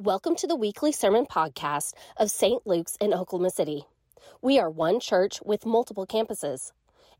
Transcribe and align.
Welcome 0.00 0.36
to 0.36 0.46
the 0.46 0.54
weekly 0.54 0.92
sermon 0.92 1.26
podcast 1.26 1.92
of 2.16 2.30
St. 2.30 2.64
Luke's 2.64 2.96
in 3.00 3.12
Oklahoma 3.12 3.50
City. 3.50 3.82
We 4.40 4.56
are 4.56 4.70
one 4.70 5.00
church 5.00 5.40
with 5.44 5.66
multiple 5.66 6.06
campuses, 6.06 6.70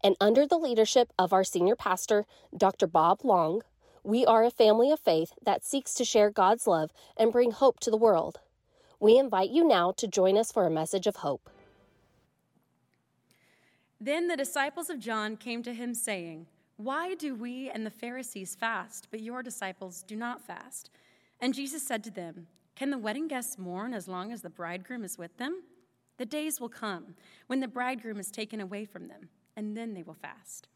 and 0.04 0.14
under 0.20 0.46
the 0.46 0.58
leadership 0.58 1.12
of 1.19 1.33
our 1.33 1.43
senior 1.43 1.75
pastor, 1.75 2.25
Dr. 2.56 2.87
Bob 2.87 3.25
Long, 3.25 3.62
we 4.04 4.25
are 4.25 4.45
a 4.45 4.51
family 4.53 4.93
of 4.93 5.01
faith 5.01 5.33
that 5.45 5.64
seeks 5.64 5.93
to 5.95 6.04
share 6.04 6.30
God's 6.30 6.69
love 6.69 6.93
and 7.17 7.33
bring 7.33 7.51
hope 7.51 7.80
to 7.80 7.91
the 7.91 7.96
world. 7.96 8.38
We 9.01 9.19
invite 9.19 9.51
you 9.51 9.67
now 9.67 9.90
to 9.97 10.06
join 10.06 10.38
us 10.38 10.53
for 10.53 10.65
a 10.65 10.71
message 10.71 11.08
of 11.08 11.17
hope. 11.17 11.51
Then 14.01 14.29
the 14.29 14.37
disciples 14.37 14.88
of 14.88 15.01
John 15.01 15.37
came 15.37 15.65
to 15.65 15.74
him, 15.74 15.95
saying, 15.95 16.47
Why 16.77 17.16
do 17.16 17.34
we 17.34 17.70
and 17.70 17.84
the 17.84 17.91
Pharisees 17.91 18.55
fast, 18.55 19.09
but 19.10 19.19
your 19.19 19.42
disciples 19.42 20.05
do 20.06 20.15
not 20.15 20.47
fast? 20.47 20.91
And 21.41 21.52
Jesus 21.55 21.83
said 21.83 22.05
to 22.05 22.12
them, 22.12 22.47
Can 22.79 22.91
the 22.91 22.98
wedding 22.98 23.27
guests 23.27 23.59
mourn 23.59 23.92
as 23.92 24.06
long 24.06 24.30
as 24.30 24.42
the 24.42 24.48
bridegroom 24.48 25.02
is 25.02 25.19
with 25.19 25.37
them? 25.37 25.65
The 26.16 26.25
days 26.25 26.61
will 26.61 26.69
come 26.69 27.16
when 27.48 27.59
the 27.59 27.66
bridegroom 27.66 28.21
is 28.21 28.30
taken 28.30 28.61
away 28.61 28.85
from 28.85 29.09
them, 29.09 29.30
and 29.57 29.77
then 29.77 29.95
they 29.95 30.05
will 30.05 30.15
fast. 30.15 30.69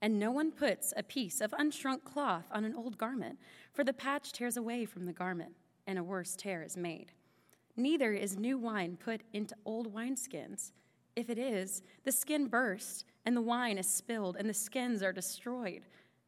And 0.00 0.18
no 0.18 0.30
one 0.30 0.52
puts 0.52 0.94
a 0.96 1.02
piece 1.02 1.42
of 1.42 1.50
unshrunk 1.50 2.02
cloth 2.02 2.46
on 2.50 2.64
an 2.64 2.74
old 2.74 2.96
garment, 2.96 3.38
for 3.74 3.84
the 3.84 3.92
patch 3.92 4.32
tears 4.32 4.56
away 4.56 4.86
from 4.86 5.04
the 5.04 5.12
garment, 5.12 5.52
and 5.86 5.98
a 5.98 6.02
worse 6.02 6.34
tear 6.34 6.62
is 6.62 6.78
made. 6.78 7.12
Neither 7.76 8.14
is 8.14 8.38
new 8.38 8.56
wine 8.56 8.96
put 8.96 9.20
into 9.34 9.54
old 9.66 9.92
wineskins. 9.92 10.72
If 11.14 11.28
it 11.28 11.36
is, 11.36 11.82
the 12.04 12.12
skin 12.12 12.46
bursts, 12.46 13.04
and 13.26 13.36
the 13.36 13.42
wine 13.42 13.76
is 13.76 13.86
spilled, 13.86 14.38
and 14.38 14.48
the 14.48 14.54
skins 14.54 15.02
are 15.02 15.12
destroyed. 15.12 15.82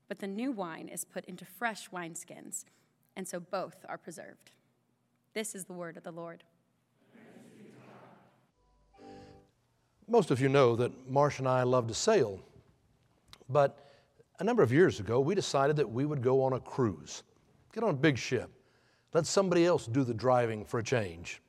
But 0.09 0.19
the 0.19 0.27
new 0.27 0.53
wine 0.53 0.89
is 0.89 1.07
put 1.07 1.25
into 1.25 1.47
fresh 1.47 1.89
wineskins, 1.89 2.67
and 3.17 3.27
so 3.27 3.41
both 3.41 3.87
are 3.89 3.97
preserved. 3.97 4.51
This 5.37 5.55
is 5.55 5.67
the 5.67 5.75
word 5.75 5.99
of 5.99 6.03
the 6.03 6.13
Lord. 6.13 6.43
Most 10.09 10.31
of 10.31 10.41
you 10.41 10.49
know 10.49 10.75
that 10.77 11.11
Marsh 11.11 11.41
and 11.41 11.47
I 11.47 11.63
love 11.63 11.89
to 11.89 11.95
sail, 11.95 12.41
but 13.51 13.93
a 14.41 14.45
number 14.45 14.63
of 14.63 14.73
years 14.73 14.99
ago, 14.99 15.21
we 15.21 15.35
decided 15.35 15.77
that 15.77 15.91
we 15.91 16.07
would 16.07 16.23
go 16.23 16.43
on 16.43 16.55
a 16.55 16.61
cruise, 16.61 17.23
get 17.75 17.85
on 17.85 17.91
a 17.91 17.99
big 17.99 18.17
ship, 18.17 18.49
let 19.13 19.27
somebody 19.27 19.67
else 19.67 19.87
do 19.87 20.05
the 20.05 20.15
driving 20.15 20.65
for 20.65 20.81
a 20.81 20.83
change. 20.83 21.43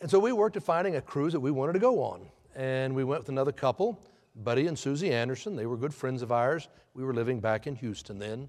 And 0.00 0.10
so 0.10 0.18
we 0.18 0.32
worked 0.32 0.56
at 0.56 0.64
finding 0.64 0.96
a 0.96 1.00
cruise 1.00 1.32
that 1.34 1.40
we 1.40 1.52
wanted 1.52 1.74
to 1.74 1.78
go 1.78 2.02
on. 2.02 2.26
And 2.56 2.96
we 2.96 3.04
went 3.04 3.20
with 3.20 3.28
another 3.28 3.52
couple, 3.52 3.96
Buddy 4.34 4.66
and 4.66 4.76
Susie 4.76 5.12
Anderson. 5.12 5.54
They 5.54 5.66
were 5.66 5.76
good 5.76 5.94
friends 5.94 6.20
of 6.20 6.32
ours. 6.32 6.66
We 6.94 7.04
were 7.04 7.14
living 7.14 7.38
back 7.38 7.68
in 7.68 7.76
Houston 7.76 8.18
then. 8.18 8.48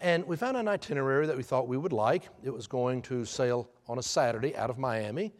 And 0.00 0.26
we 0.26 0.36
found 0.36 0.56
an 0.56 0.66
itinerary 0.66 1.26
that 1.26 1.36
we 1.36 1.42
thought 1.42 1.68
we 1.68 1.76
would 1.76 1.92
like. 1.92 2.30
It 2.42 2.48
was 2.48 2.66
going 2.66 3.02
to 3.02 3.26
sail 3.26 3.68
on 3.86 3.98
a 3.98 4.02
Saturday 4.02 4.56
out 4.56 4.70
of 4.70 4.78
Miami, 4.78 5.30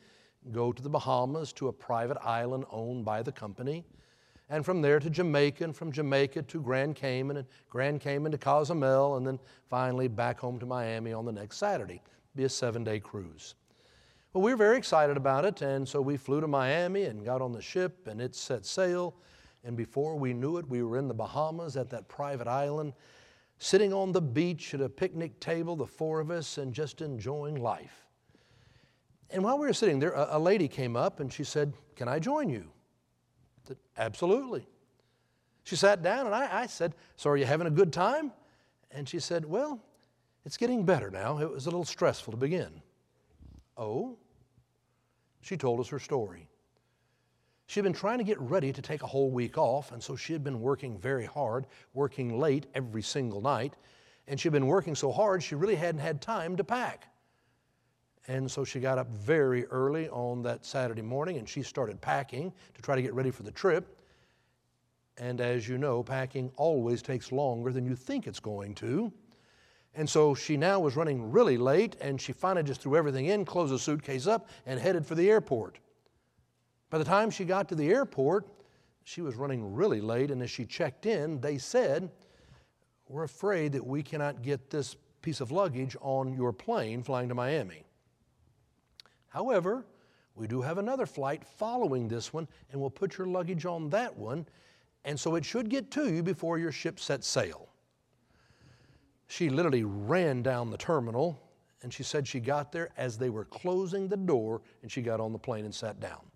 go 0.53 0.71
to 0.71 0.83
the 0.83 0.89
Bahamas 0.89 1.55
to 1.55 1.69
a 1.69 1.73
private 1.73 2.19
island 2.23 2.67
owned 2.71 3.07
by 3.07 3.23
the 3.23 3.33
company, 3.33 3.87
and 4.51 4.63
from 4.63 4.83
there 4.83 5.01
to 5.01 5.09
Jamaica, 5.09 5.65
and 5.65 5.75
from 5.75 5.91
Jamaica 5.91 6.43
to 6.43 6.61
Grand 6.61 6.95
Cayman, 6.95 7.39
and 7.39 7.47
Grand 7.71 8.03
Cayman 8.03 8.33
to 8.33 8.39
Cozumel, 8.39 9.17
and 9.17 9.27
then 9.27 9.39
finally 9.71 10.09
back 10.09 10.39
home 10.39 10.59
to 10.59 10.67
Miami 10.67 11.15
on 11.15 11.25
the 11.25 11.33
next 11.33 11.57
Saturday. 11.57 12.03
Be 12.37 12.45
a 12.45 12.49
seven 12.49 12.85
day 12.85 13.01
cruise. 13.01 13.55
Well, 14.35 14.43
we 14.45 14.51
were 14.51 14.59
very 14.59 14.77
excited 14.77 15.17
about 15.17 15.47
it, 15.47 15.63
and 15.63 15.89
so 15.89 16.03
we 16.03 16.19
flew 16.19 16.43
to 16.43 16.47
Miami 16.47 17.05
and 17.05 17.25
got 17.25 17.41
on 17.41 17.53
the 17.53 17.63
ship, 17.63 18.07
and 18.09 18.21
it 18.21 18.35
set 18.35 18.67
sail. 18.67 19.15
And 19.65 19.75
before 19.75 20.17
we 20.17 20.35
knew 20.35 20.59
it, 20.59 20.69
we 20.69 20.83
were 20.83 20.99
in 20.99 21.09
the 21.09 21.15
Bahamas 21.15 21.77
at 21.79 21.89
that 21.91 22.09
private 22.09 22.47
island, 22.47 22.93
sitting 23.61 23.93
on 23.93 24.11
the 24.11 24.23
beach 24.23 24.75
at 24.75 24.81
a 24.81 24.89
picnic 24.89 25.39
table, 25.39 25.77
the 25.77 25.87
four 25.87 26.19
of 26.19 26.31
us, 26.31 26.59
and 26.59 26.73
just 26.73 27.03
enjoying 27.03 27.57
life. 27.57 28.07
And 29.29 29.45
while 29.45 29.59
we 29.59 29.67
were 29.67 29.75
sitting 29.75 30.01
there, 30.01 30.13
a, 30.13 30.29
a 30.33 30.39
lady 30.39 30.67
came 30.67 30.97
up 30.97 31.21
and 31.21 31.33
she 31.33 31.45
said, 31.45 31.75
Can 31.95 32.09
I 32.09 32.19
join 32.19 32.49
you? 32.49 32.65
I 33.65 33.69
said, 33.69 33.77
Absolutely. 33.99 34.67
She 35.63 35.77
sat 35.77 36.03
down, 36.03 36.27
and 36.27 36.35
I, 36.35 36.63
I 36.63 36.67
said, 36.67 36.95
So 37.17 37.31
are 37.31 37.37
you 37.37 37.45
having 37.45 37.67
a 37.67 37.71
good 37.71 37.93
time? 37.93 38.33
And 38.91 39.09
she 39.09 39.21
said, 39.21 39.45
Well, 39.45 39.79
it's 40.47 40.57
getting 40.57 40.85
better 40.85 41.11
now. 41.11 41.39
It 41.39 41.51
was 41.51 41.67
a 41.67 41.71
little 41.71 41.85
stressful 41.85 42.33
to 42.33 42.39
begin. 42.39 42.81
Oh? 43.77 44.17
She 45.43 45.59
told 45.59 45.81
us 45.81 45.89
her 45.89 45.99
story. 45.99 46.49
She'd 47.71 47.83
been 47.83 47.93
trying 47.93 48.19
to 48.19 48.25
get 48.25 48.41
ready 48.41 48.73
to 48.73 48.83
take 48.83 49.05
a 49.05 49.07
whole 49.07 49.31
week 49.31 49.57
off, 49.57 49.93
and 49.93 50.03
so 50.03 50.17
she 50.17 50.33
had 50.33 50.43
been 50.43 50.61
working 50.61 50.99
very 50.99 51.25
hard, 51.25 51.67
working 51.95 52.41
late 52.41 52.67
every 52.75 53.01
single 53.01 53.41
night, 53.41 53.75
and 54.27 54.41
she'd 54.41 54.51
been 54.51 54.67
working 54.67 54.97
so 54.97 55.13
hard 55.13 55.41
she 55.41 55.55
really 55.55 55.77
hadn't 55.77 56.01
had 56.01 56.21
time 56.21 56.57
to 56.57 56.65
pack. 56.65 57.07
And 58.27 58.51
so 58.51 58.65
she 58.65 58.81
got 58.81 58.99
up 58.99 59.09
very 59.11 59.67
early 59.67 60.09
on 60.09 60.43
that 60.43 60.67
Saturday 60.67 61.03
morning 61.03 61.37
and 61.37 61.49
she 61.49 61.63
started 61.63 62.01
packing 62.01 62.53
to 62.75 62.83
try 62.83 62.97
to 62.97 63.03
get 63.03 63.15
ready 63.15 63.31
for 63.31 63.45
the 63.45 63.53
trip. 63.53 64.01
And 65.17 65.41
as 65.41 65.69
you 65.69 65.79
know, 65.79 66.03
packing 66.03 66.51
always 66.57 67.03
takes 67.03 67.31
longer 67.31 67.71
than 67.71 67.87
you 67.87 67.95
think 67.95 68.27
it's 68.27 68.41
going 68.41 68.75
to. 68.77 69.13
And 69.95 70.11
so 70.11 70.35
she 70.35 70.57
now 70.57 70.81
was 70.81 70.97
running 70.97 71.31
really 71.31 71.57
late, 71.57 71.95
and 72.01 72.21
she 72.21 72.33
finally 72.33 72.65
just 72.65 72.81
threw 72.81 72.97
everything 72.97 73.27
in, 73.27 73.45
closed 73.45 73.73
the 73.73 73.79
suitcase 73.79 74.27
up, 74.27 74.49
and 74.67 74.81
headed 74.81 75.07
for 75.07 75.15
the 75.15 75.31
airport. 75.31 75.79
By 76.91 76.99
the 76.99 77.05
time 77.05 77.31
she 77.31 77.45
got 77.45 77.69
to 77.69 77.75
the 77.75 77.89
airport, 77.89 78.47
she 79.05 79.21
was 79.21 79.37
running 79.37 79.75
really 79.75 80.01
late, 80.01 80.31
and 80.31 80.43
as 80.43 80.51
she 80.51 80.67
checked 80.67 81.07
in, 81.07 81.41
they 81.41 81.57
said, 81.57 82.11
We're 83.09 83.25
afraid 83.25 83.73
that 83.73 83.87
we 83.87 84.03
cannot 84.03 84.43
get 84.43 84.71
this 84.71 84.97
piece 85.23 85.41
of 85.41 85.51
luggage 85.51 85.97
on 86.01 86.35
your 86.35 86.53
plane 86.53 87.03
flying 87.03 87.29
to 87.29 87.35
Miami. 87.35 87.85
However, 89.29 89.87
we 90.35 90.47
do 90.47 90.61
have 90.63 90.79
another 90.79 91.07
flight 91.07 91.45
following 91.45 92.09
this 92.09 92.33
one, 92.33 92.49
and 92.71 92.81
we'll 92.81 92.91
put 92.91 93.19
your 93.19 93.27
luggage 93.27 93.67
on 93.67 93.91
that 93.91 94.17
one, 94.17 94.47
and 95.05 95.19
so 95.19 95.35
it 95.37 95.45
should 95.45 95.69
get 95.69 95.91
to 95.93 96.13
you 96.13 96.23
before 96.23 96.59
your 96.59 96.73
ship 96.73 96.99
sets 96.99 97.27
sail. 97.27 97.69
She 99.29 99.49
literally 99.49 99.85
ran 99.85 100.43
down 100.43 100.71
the 100.71 100.77
terminal 100.77 101.41
and 101.83 101.93
she 101.93 102.03
said 102.03 102.27
she 102.27 102.41
got 102.41 102.73
there 102.73 102.91
as 102.97 103.17
they 103.17 103.31
were 103.31 103.45
closing 103.45 104.09
the 104.09 104.17
door 104.17 104.61
and 104.83 104.91
she 104.91 105.03
got 105.03 105.21
on 105.21 105.33
the 105.33 105.39
plane 105.39 105.65
and 105.65 105.75
sat 105.75 106.01
down. 106.01 106.30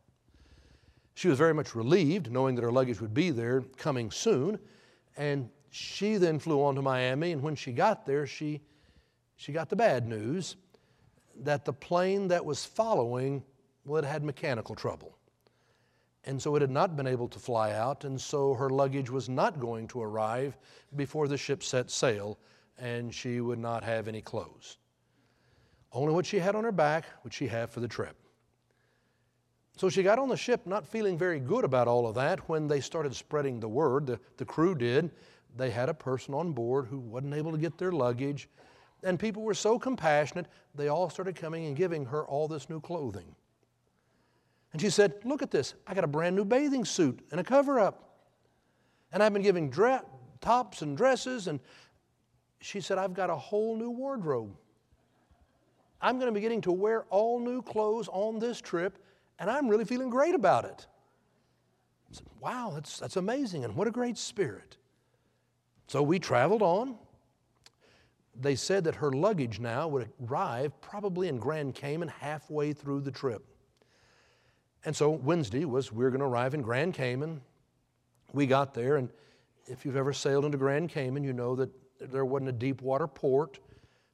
She 1.15 1.29
was 1.29 1.39
very 1.39 1.55
much 1.55 1.75
relieved 1.75 2.31
knowing 2.31 2.55
that 2.57 2.63
her 2.63 2.73
luggage 2.73 3.01
would 3.01 3.15
be 3.15 3.31
there 3.31 3.63
coming 3.77 4.11
soon. 4.11 4.59
And 5.17 5.49
she 5.71 6.17
then 6.17 6.39
flew 6.39 6.63
on 6.63 6.75
to 6.75 6.83
Miami. 6.83 7.33
And 7.33 7.43
when 7.43 7.55
she 7.55 7.73
got 7.73 8.05
there, 8.05 8.27
she, 8.27 8.61
she 9.37 9.53
got 9.53 9.69
the 9.69 9.77
bad 9.77 10.09
news 10.09 10.57
that 11.43 11.65
the 11.65 11.73
plane 11.73 12.29
that 12.29 12.45
was 12.45 12.65
following, 12.65 13.43
well, 13.85 14.03
it 14.03 14.07
had 14.07 14.23
mechanical 14.23 14.75
trouble. 14.75 15.17
And 16.25 16.41
so 16.41 16.57
it 16.57 16.63
had 16.63 16.71
not 16.71 16.97
been 16.97 17.07
able 17.07 17.29
to 17.29 17.39
fly 17.39 17.73
out. 17.73 18.05
And 18.05 18.21
so 18.21 18.55
her 18.55 18.71
luggage 18.71 19.11
was 19.11 19.29
not 19.29 19.61
going 19.61 19.89
to 19.89 20.03
arrive 20.03 20.57
before 20.97 21.29
the 21.29 21.37
ship 21.37 21.63
set 21.63 21.91
sail 21.91 22.39
and 22.79 23.15
she 23.15 23.41
would 23.41 23.59
not 23.59 23.85
have 23.85 24.09
any 24.09 24.21
clothes. 24.21 24.79
Only 25.93 26.13
what 26.13 26.27
she 26.27 26.39
had 26.39 26.57
on 26.57 26.65
her 26.65 26.73
back 26.73 27.05
would 27.23 27.33
she 27.33 27.47
have 27.47 27.71
for 27.71 27.81
the 27.81 27.89
trip. 27.89 28.17
So 29.77 29.89
she 29.89 30.03
got 30.03 30.19
on 30.19 30.29
the 30.29 30.37
ship 30.37 30.67
not 30.67 30.87
feeling 30.87 31.19
very 31.19 31.41
good 31.41 31.65
about 31.65 31.89
all 31.89 32.07
of 32.07 32.15
that 32.15 32.49
when 32.49 32.69
they 32.69 32.81
started 32.81 33.15
spreading 33.15 33.59
the 33.59 33.69
word. 33.69 34.07
The, 34.07 34.21
the 34.37 34.45
crew 34.45 34.75
did. 34.75 35.11
They 35.57 35.71
had 35.71 35.89
a 35.89 35.95
person 35.95 36.35
on 36.35 36.53
board 36.53 36.87
who 36.87 36.99
wasn't 36.99 37.35
able 37.35 37.53
to 37.53 37.59
get 37.59 37.77
their 37.79 37.93
luggage. 37.93 38.49
And 39.03 39.19
people 39.19 39.43
were 39.43 39.55
so 39.55 39.79
compassionate, 39.79 40.47
they 40.75 40.89
all 40.89 41.11
started 41.11 41.37
coming 41.37 41.67
and 41.67 41.77
giving 41.77 42.07
her 42.07 42.25
all 42.25 42.49
this 42.49 42.71
new 42.71 42.81
clothing. 42.81 43.35
And 44.73 44.81
she 44.81 44.91
said, 44.91 45.15
Look 45.25 45.43
at 45.43 45.51
this. 45.51 45.75
I 45.87 45.95
got 45.95 46.05
a 46.05 46.09
brand 46.09 46.35
new 46.35 46.45
bathing 46.45 46.85
suit 46.85 47.21
and 47.31 47.41
a 47.41 47.45
cover 47.45 47.79
up. 47.79 48.17
And 49.13 49.23
I've 49.23 49.33
been 49.33 49.43
giving 49.43 49.71
dre- 49.71 50.01
tops 50.41 50.83
and 50.83 50.97
dresses 50.97 51.47
and 51.47 51.61
she 52.61 52.81
said, 52.81 52.97
I've 52.97 53.15
got 53.15 53.29
a 53.29 53.37
whole 53.37 53.77
new 53.77 53.91
wardrobe. 53.91 54.57
I'm 56.01 56.19
going 56.19 56.29
to 56.29 56.33
be 56.33 56.41
getting 56.41 56.63
to 56.63 56.73
wear 56.73 57.05
all 57.11 57.39
new 57.39 57.63
clothes 57.63 58.09
on 58.11 58.39
this 58.39 58.61
trip, 58.61 58.99
and 59.39 59.51
I'm 59.51 59.69
really 59.69 59.85
feeling 59.85 60.11
great 60.11 60.35
about 60.35 60.65
it. 60.65 60.87
Said, 62.11 62.27
wow, 62.41 62.71
that's, 62.73 62.99
that's 62.99 63.17
amazing, 63.17 63.65
and 63.65 63.75
what 63.75 63.89
a 63.89 63.91
great 63.91 64.17
spirit. 64.17 64.77
So 65.89 66.03
we 66.03 66.19
traveled 66.19 66.63
on. 66.63 66.97
They 68.41 68.55
said 68.55 68.85
that 68.85 68.97
her 68.97 69.13
luggage 69.13 69.61
now 69.61 69.89
would 69.89 70.09
arrive 70.29 70.81
probably 70.81 71.29
in 71.29 71.39
Grand 71.39 71.75
Cayman 71.75 72.09
halfway 72.09 72.73
through 72.73 73.01
the 73.01 73.11
trip. 73.11 73.45
And 74.85 74.95
so 74.95 75.11
Wednesday 75.11 75.65
was 75.65 75.93
we're 75.93 76.11
going 76.11 76.21
to 76.21 76.27
arrive 76.27 76.55
in 76.55 76.63
Grand 76.63 76.95
Cayman. 76.95 77.41
We 78.33 78.47
got 78.47 78.75
there, 78.75 78.97
and 78.97 79.09
if 79.67 79.85
you've 79.85 79.97
ever 79.97 80.13
sailed 80.13 80.45
into 80.45 80.59
Grand 80.59 80.91
Cayman, 80.91 81.25
you 81.25 81.33
know 81.33 81.57
that 81.57 81.71
there 82.01 82.25
wasn't 82.25 82.51
a 82.51 82.53
deep 82.53 82.83
water 82.83 83.07
port, 83.07 83.59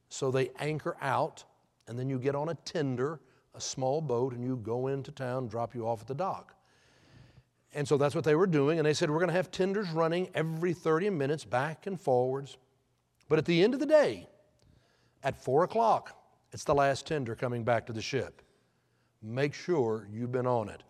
so 0.09 0.31
they 0.31 0.49
anchor 0.59 0.95
out, 1.01 1.43
and 1.87 1.97
then 1.97 2.09
you 2.09 2.19
get 2.19 2.35
on 2.35 2.49
a 2.49 2.55
tender, 2.65 3.19
a 3.55 3.61
small 3.61 4.01
boat, 4.01 4.33
and 4.33 4.43
you 4.43 4.57
go 4.57 4.87
into 4.87 5.11
town, 5.11 5.47
drop 5.47 5.75
you 5.75 5.87
off 5.87 6.01
at 6.01 6.07
the 6.07 6.15
dock. 6.15 6.55
And 7.73 7.87
so 7.87 7.97
that's 7.97 8.15
what 8.15 8.23
they 8.23 8.35
were 8.35 8.47
doing, 8.47 8.79
and 8.79 8.85
they 8.85 8.93
said, 8.93 9.09
We're 9.09 9.19
going 9.19 9.29
to 9.29 9.35
have 9.35 9.51
tenders 9.51 9.89
running 9.89 10.29
every 10.33 10.73
30 10.73 11.09
minutes, 11.09 11.45
back 11.45 11.87
and 11.87 11.99
forwards. 11.99 12.57
But 13.29 13.39
at 13.39 13.45
the 13.45 13.63
end 13.63 13.73
of 13.73 13.79
the 13.79 13.85
day, 13.85 14.27
at 15.23 15.41
4 15.41 15.63
o'clock, 15.63 16.17
It's 16.51 16.65
the 16.65 16.75
last 16.75 17.07
tender 17.07 17.33
coming 17.33 17.63
back 17.63 17.85
to 17.85 17.93
the 17.93 18.01
ship. 18.01 18.41
Make 19.21 19.53
sure 19.53 20.07
you've 20.11 20.31
been 20.31 20.47
on 20.47 20.67
it. 20.67 20.83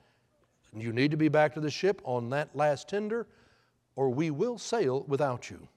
You 0.75 0.94
need 0.94 1.12
to 1.12 1.18
be 1.18 1.28
back 1.28 1.54
to 1.54 1.60
the 1.60 1.69
ship 1.69 2.02
on 2.04 2.30
that 2.30 2.56
last 2.56 2.88
tender, 2.88 3.28
or 3.96 4.10
we 4.10 4.31
will 4.31 4.58
sail 4.58 5.04
without 5.08 5.50
you. 5.50 5.68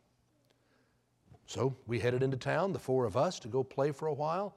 So 1.47 1.77
we 1.87 1.99
headed 1.99 2.23
into 2.23 2.37
town, 2.37 2.73
the 2.73 2.79
four 2.79 3.05
of 3.05 3.17
us, 3.17 3.39
to 3.41 3.49
go 3.49 3.63
play 3.63 3.91
for 3.91 4.07
a 4.07 4.15
while. 4.15 4.57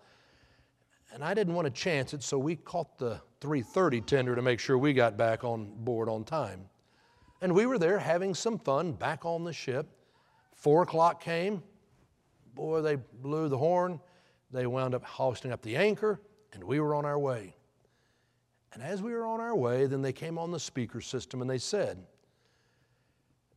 And 1.14 1.24
I 1.24 1.34
didn't 1.34 1.54
want 1.54 1.66
to 1.66 1.72
chance 1.72 2.14
it, 2.14 2.22
so 2.24 2.38
we 2.38 2.56
caught 2.56 2.98
the 2.98 3.22
3:30 3.42 4.02
tender 4.02 4.36
to 4.36 4.42
make 4.42 4.60
sure 4.60 4.78
we 4.78 4.94
got 4.94 5.18
back 5.18 5.44
on 5.44 5.72
board 5.84 6.10
on 6.10 6.24
time. 6.24 6.70
And 7.42 7.54
we 7.54 7.66
were 7.66 7.78
there 7.78 8.00
having 8.00 8.34
some 8.34 8.58
fun 8.58 8.94
back 8.94 9.26
on 9.26 9.44
the 9.44 9.54
ship. 9.54 9.88
Four 10.54 10.84
o'clock 10.84 11.22
came. 11.22 11.64
Boy, 12.56 12.82
they 12.82 12.96
blew 12.96 13.48
the 13.48 13.58
horn. 13.58 14.00
They 14.52 14.66
wound 14.66 14.96
up 14.96 15.04
hoisting 15.04 15.52
up 15.52 15.62
the 15.62 15.76
anchor, 15.76 16.22
and 16.54 16.64
we 16.64 16.80
were 16.80 16.96
on 16.96 17.06
our 17.06 17.20
way. 17.20 17.56
And 18.74 18.82
as 18.82 19.02
we 19.02 19.14
were 19.14 19.26
on 19.26 19.40
our 19.40 19.56
way, 19.56 19.86
then 19.88 20.02
they 20.02 20.14
came 20.14 20.38
on 20.38 20.52
the 20.52 20.60
speaker 20.60 21.02
system 21.02 21.42
and 21.42 21.50
they 21.50 21.58
said, 21.58 22.06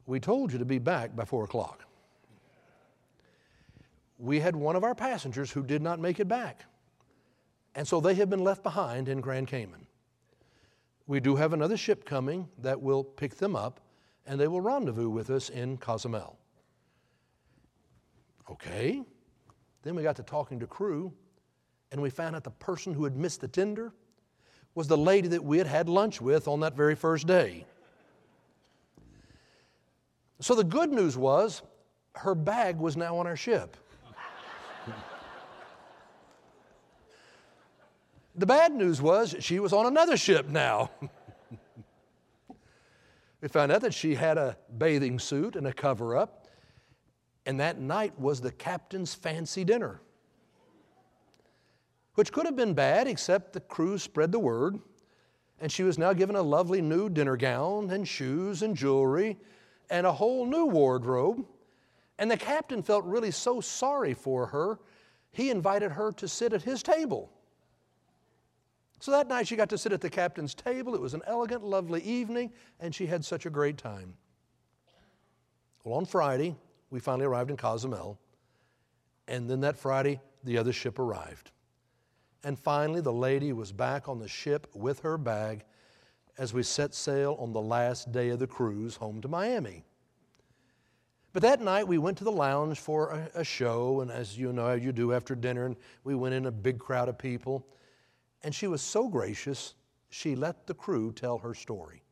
We 0.07 0.21
told 0.21 0.53
you 0.53 0.59
to 0.59 0.65
be 0.65 0.79
back 0.79 1.15
by 1.15 1.25
four 1.25 1.45
o'clock. 1.45 1.85
We 4.19 4.41
had 4.41 4.55
one 4.55 4.77
of 4.77 4.85
our 4.85 4.95
passengers 4.95 5.51
who 5.51 5.63
did 5.63 5.83
not 5.83 5.99
make 5.99 6.21
it 6.21 6.29
back. 6.29 6.65
And 7.75 7.87
so 7.87 8.01
they 8.01 8.15
have 8.15 8.29
been 8.29 8.45
left 8.45 8.63
behind 8.63 9.09
in 9.09 9.21
Grand 9.21 9.49
Cayman. 9.49 9.87
We 11.07 11.21
do 11.21 11.37
have 11.37 11.53
another 11.53 11.77
ship 11.77 12.05
coming 12.05 12.49
that 12.59 12.81
will 12.81 13.05
pick 13.05 13.37
them 13.37 13.57
up 13.57 13.81
and 14.27 14.39
they 14.39 14.49
will 14.49 14.61
rendezvous 14.61 15.09
with 15.09 15.31
us 15.31 15.49
in 15.49 15.77
Cozumel. 15.77 16.39
Okay. 18.51 19.03
Then 19.83 19.95
we 19.95 20.03
got 20.03 20.17
to 20.17 20.23
talking 20.23 20.61
to 20.61 20.67
crew 20.67 21.13
and 21.93 22.01
we 22.01 22.11
found 22.11 22.37
out 22.37 22.45
the 22.45 22.51
person 22.51 22.95
who 22.95 23.05
had 23.05 23.17
missed 23.17 23.41
the 23.41 23.49
tender 23.49 23.93
was 24.75 24.87
the 24.87 24.97
lady 24.97 25.29
that 25.29 25.43
we 25.43 25.59
had 25.59 25.67
had 25.67 25.89
lunch 25.89 26.21
with 26.21 26.47
on 26.47 26.61
that 26.61 26.77
very 26.77 26.95
first 26.95 27.27
day. 27.27 27.65
So 30.41 30.55
the 30.55 30.65
good 30.65 30.91
news 30.91 31.17
was 31.17 31.63
her 32.17 32.35
bag 32.35 32.77
was 32.77 32.97
now 32.97 33.17
on 33.19 33.27
our 33.27 33.37
ship. 33.37 33.77
The 38.41 38.47
bad 38.47 38.73
news 38.73 39.01
was 39.01 39.37
she 39.41 39.61
was 39.61 39.73
on 39.73 39.87
another 39.87 40.17
ship 40.17 40.49
now. 40.49 40.91
we 43.41 43.49
found 43.49 43.71
out 43.71 43.83
that 43.83 43.95
she 43.95 44.15
had 44.15 44.39
a 44.39 44.57
bathing 44.79 45.19
suit 45.19 45.57
and 45.57 45.67
a 45.67 45.73
cover 45.73 46.17
up, 46.17 46.49
and 47.47 47.61
that 47.61 47.79
night 47.79 48.19
was 48.19 48.41
the 48.41 48.53
captain's 48.53 49.15
fancy 49.15 49.65
dinner 49.65 50.01
which 52.21 52.33
could 52.33 52.45
have 52.45 52.55
been 52.55 52.75
bad, 52.75 53.07
except 53.07 53.55
the 53.55 53.61
crew 53.61 53.97
spread 53.97 54.31
the 54.31 54.39
word, 54.39 54.79
and 55.59 55.73
she 55.73 55.83
was 55.83 55.97
now 55.97 56.13
given 56.13 56.37
a 56.37 56.43
lovely 56.43 56.83
new 56.83 57.09
dinner 57.09 57.35
gown 57.35 57.89
and 57.91 58.07
shoes 58.07 58.63
and 58.63 58.77
jewelry 58.77 59.39
and 59.89 60.07
a 60.07 60.13
whole 60.13 60.45
new 60.45 60.67
wardrobe. 60.67 61.47
And 62.19 62.31
the 62.31 62.37
captain 62.37 62.83
felt 62.83 63.07
really 63.07 63.31
so 63.31 63.63
sorry 63.63 64.13
for 64.13 64.45
her, 64.47 64.79
he 65.33 65.49
invited 65.49 65.93
her 65.93 66.13
to 66.13 66.29
sit 66.29 66.53
at 66.53 66.63
his 66.63 66.83
table. 66.83 67.33
So 69.01 69.11
that 69.13 69.29
night 69.29 69.49
she 69.49 69.57
got 69.57 69.71
to 69.71 69.79
sit 69.79 69.93
at 69.93 70.03
the 70.03 70.11
captain's 70.11 70.55
table. 70.55 70.95
It 70.95 71.01
was 71.01 71.15
an 71.15 71.23
elegant, 71.27 71.65
lovely 71.65 72.03
evening, 72.03 72.53
and 72.79 72.95
she 72.95 73.07
had 73.07 73.25
such 73.25 73.47
a 73.47 73.51
great 73.51 73.79
time. 73.79 74.15
Well, 75.85 75.97
on 75.97 76.05
Friday, 76.05 76.55
we 76.91 77.01
finally 77.01 77.25
arrived 77.25 77.51
in 77.51 77.57
Cozumel, 77.57 78.19
and 79.27 79.49
then 79.49 79.61
that 79.63 79.79
Friday, 79.79 80.21
the 80.45 80.59
other 80.59 80.73
ship 80.73 80.99
arrived. 80.99 81.51
And 82.45 82.59
finally, 82.59 83.01
the 83.01 83.13
lady 83.13 83.53
was 83.55 83.73
back 83.73 84.09
on 84.09 84.19
the 84.19 84.29
ship 84.29 84.67
with 84.75 85.01
her 85.01 85.17
bag 85.17 85.65
as 86.37 86.53
we 86.53 86.63
set 86.63 86.95
sail 86.95 87.37
on 87.39 87.53
the 87.53 87.61
last 87.61 88.13
day 88.13 88.31
of 88.31 88.39
the 88.39 88.47
cruise 88.47 88.97
home 88.97 89.21
to 89.23 89.29
Miami. 89.29 89.85
But 91.33 91.43
that 91.43 91.61
night 91.61 91.87
we 91.87 91.99
went 91.99 92.19
to 92.19 92.25
the 92.25 92.33
lounge 92.33 92.79
for 92.81 93.11
a, 93.11 93.41
a, 93.41 93.45
show, 93.45 94.01
and 94.01 94.11
as 94.11 94.37
you 94.37 94.53
know, 94.53 94.73
you 94.73 94.91
do 94.91 95.13
after 95.13 95.35
dinner, 95.35 95.67
and 95.67 95.77
we 96.03 96.15
went 96.15 96.35
in 96.35 96.47
a 96.47 96.51
big 96.51 96.79
crowd 96.79 97.09
of 97.09 97.19
people. 97.19 97.67
And 98.43 98.55
she 98.55 98.67
was 98.67 98.83
so 98.83 99.09
gracious, 99.09 99.75
she 100.09 100.35
let 100.35 100.67
the 100.67 100.75
crew 100.75 101.13
tell 101.13 101.39
her 101.39 101.55
story. 101.55 102.03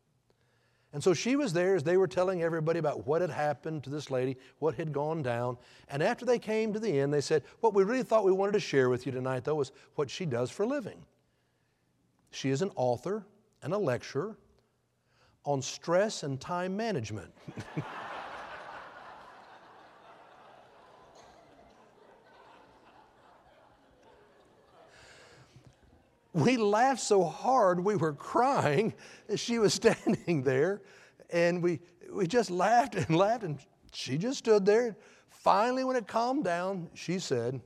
And 0.93 1.03
so 1.05 1.13
she 1.13 1.37
was 1.37 1.53
there 1.53 1.75
as 1.75 1.83
they 1.83 1.99
were 1.99 2.07
telling 2.07 2.43
everybody 2.43 2.79
about 2.79 3.07
what 3.07 3.21
had 3.21 3.31
happened 3.31 3.85
to 3.85 3.91
this 3.91 4.11
lady, 4.11 4.39
what 4.59 4.75
had 4.75 4.93
gone 4.93 5.23
down. 5.23 5.59
And 5.91 6.03
after 6.03 6.25
they 6.25 6.39
came 6.39 6.73
to 6.73 6.81
the 6.81 7.01
end, 7.01 7.13
they 7.13 7.21
said, 7.21 7.43
What 7.61 7.75
we 7.75 7.85
really 7.85 8.03
thought 8.03 8.25
we 8.25 8.33
wanted 8.33 8.53
to 8.53 8.61
share 8.61 8.89
with 8.89 9.05
you 9.05 9.13
tonight, 9.13 9.45
though, 9.45 9.57
was 9.57 9.73
what 9.97 10.09
she 10.09 10.25
does 10.25 10.51
for 10.51 10.63
a 10.63 10.67
living. 10.67 11.05
She 12.31 12.49
is 12.51 12.63
an 12.63 12.71
author 12.75 13.27
and 13.63 13.75
a 13.75 13.79
lecturer 13.79 14.37
on 15.45 15.61
stress 15.61 16.23
and 16.23 16.41
time 16.41 16.77
management. 16.77 17.33
we 26.33 26.57
laughed 26.57 27.01
so 27.01 27.25
hard 27.25 27.81
we 27.81 27.97
were 27.97 28.13
crying 28.13 28.95
as 29.29 29.41
she 29.49 29.59
was 29.59 29.75
standing 29.83 30.43
there. 30.43 30.83
And 31.31 31.63
we, 31.63 31.81
we 32.11 32.27
just 32.27 32.51
laughed 32.51 32.95
and 32.95 33.15
laughed, 33.15 33.45
and 33.45 33.59
she 33.93 34.17
just 34.17 34.39
stood 34.39 34.65
there. 34.65 34.97
Finally, 35.29 35.85
when 35.85 35.97
it 35.97 36.07
calmed 36.07 36.45
down, 36.45 36.89
she 36.95 37.19
said, 37.19 37.61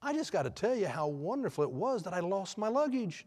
I 0.00 0.12
just 0.12 0.32
got 0.32 0.42
to 0.42 0.50
tell 0.50 0.74
you 0.74 0.86
how 0.86 1.08
wonderful 1.08 1.64
it 1.64 1.70
was 1.70 2.02
that 2.02 2.14
I 2.14 2.20
lost 2.20 2.58
my 2.58 2.68
luggage. 2.68 3.26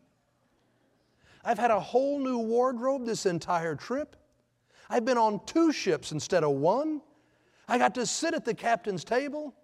I've 1.44 1.58
had 1.58 1.72
a 1.72 1.80
whole 1.80 2.20
new 2.20 2.40
wardrobe 2.40 3.06
this 3.06 3.26
entire 3.26 3.76
trip. 3.76 4.16
I've 4.90 5.06
been 5.06 5.18
on 5.18 5.40
two 5.46 5.72
ships 5.72 6.12
instead 6.12 6.44
of 6.44 6.52
one. 6.52 7.02
I 7.68 7.78
got 7.78 7.96
to 7.96 8.06
sit 8.06 8.34
at 8.34 8.46
the 8.46 8.54
captain's 8.54 9.04
table. 9.04 9.56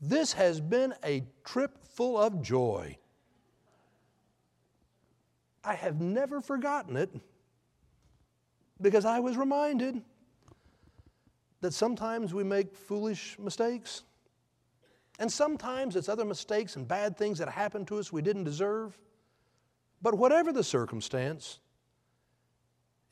This 0.00 0.32
has 0.32 0.60
been 0.60 0.94
a 1.04 1.24
trip 1.44 1.78
full 1.84 2.18
of 2.18 2.42
joy. 2.42 2.96
I 5.68 5.74
have 5.74 6.00
never 6.00 6.40
forgotten 6.40 6.96
it 6.96 7.10
because 8.80 9.04
I 9.04 9.20
was 9.20 9.36
reminded 9.36 10.00
that 11.60 11.74
sometimes 11.74 12.32
we 12.32 12.42
make 12.42 12.74
foolish 12.74 13.38
mistakes. 13.38 14.04
And 15.18 15.30
sometimes 15.30 15.94
it's 15.94 16.08
other 16.08 16.24
mistakes 16.24 16.76
and 16.76 16.88
bad 16.88 17.18
things 17.18 17.38
that 17.38 17.50
happen 17.50 17.84
to 17.84 17.98
us 17.98 18.10
we 18.10 18.22
didn't 18.22 18.44
deserve. 18.44 18.96
But 20.00 20.14
whatever 20.14 20.52
the 20.52 20.64
circumstance, 20.64 21.58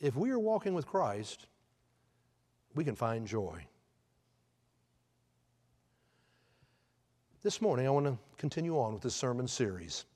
if 0.00 0.16
we 0.16 0.30
are 0.30 0.38
walking 0.38 0.72
with 0.72 0.86
Christ, 0.86 1.48
we 2.74 2.84
can 2.84 2.96
find 2.96 3.26
joy. 3.26 3.66
This 7.42 7.60
morning, 7.60 7.86
I 7.86 7.90
want 7.90 8.06
to 8.06 8.16
continue 8.38 8.78
on 8.78 8.94
with 8.94 9.02
this 9.02 9.14
sermon 9.14 9.46
series, 9.46 10.06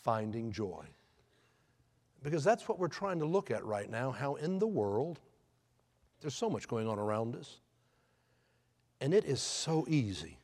Finding 0.00 0.52
Joy. 0.52 0.86
Because 2.22 2.44
that's 2.44 2.68
what 2.68 2.78
we're 2.78 2.88
trying 2.88 3.18
to 3.18 3.24
look 3.24 3.50
at 3.50 3.64
right 3.64 3.90
now 3.90 4.10
how 4.10 4.36
in 4.36 4.58
the 4.58 4.66
world, 4.66 5.20
there's 6.20 6.34
so 6.34 6.48
much 6.48 6.68
going 6.68 6.88
on 6.88 6.98
around 6.98 7.34
us. 7.34 7.60
And 9.00 9.12
it 9.12 9.24
is 9.24 9.42
so 9.42 9.84
easy 9.88 10.38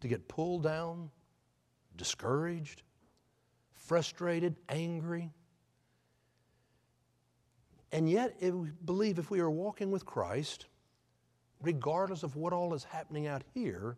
to 0.00 0.08
get 0.08 0.28
pulled 0.28 0.62
down, 0.62 1.10
discouraged, 1.96 2.82
frustrated, 3.72 4.56
angry. 4.68 5.32
And 7.90 8.08
yet, 8.08 8.36
we 8.40 8.70
believe 8.84 9.18
if 9.18 9.30
we 9.30 9.40
are 9.40 9.50
walking 9.50 9.90
with 9.90 10.06
Christ, 10.06 10.66
regardless 11.62 12.22
of 12.22 12.36
what 12.36 12.52
all 12.52 12.74
is 12.74 12.84
happening 12.84 13.26
out 13.26 13.42
here, 13.54 13.96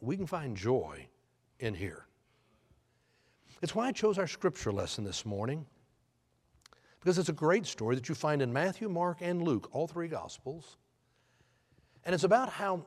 we 0.00 0.16
can 0.16 0.26
find 0.26 0.56
joy 0.56 1.06
in 1.58 1.74
here. 1.74 2.06
It's 3.62 3.74
why 3.74 3.88
I 3.88 3.92
chose 3.92 4.18
our 4.18 4.26
scripture 4.26 4.72
lesson 4.72 5.04
this 5.04 5.24
morning, 5.24 5.64
because 7.00 7.18
it's 7.18 7.28
a 7.28 7.34
great 7.34 7.66
story 7.66 7.94
that 7.94 8.08
you 8.08 8.14
find 8.14 8.42
in 8.42 8.52
Matthew, 8.52 8.88
Mark, 8.88 9.18
and 9.20 9.42
Luke, 9.42 9.70
all 9.72 9.86
three 9.86 10.08
Gospels. 10.08 10.76
And 12.04 12.14
it's 12.14 12.24
about 12.24 12.50
how 12.50 12.84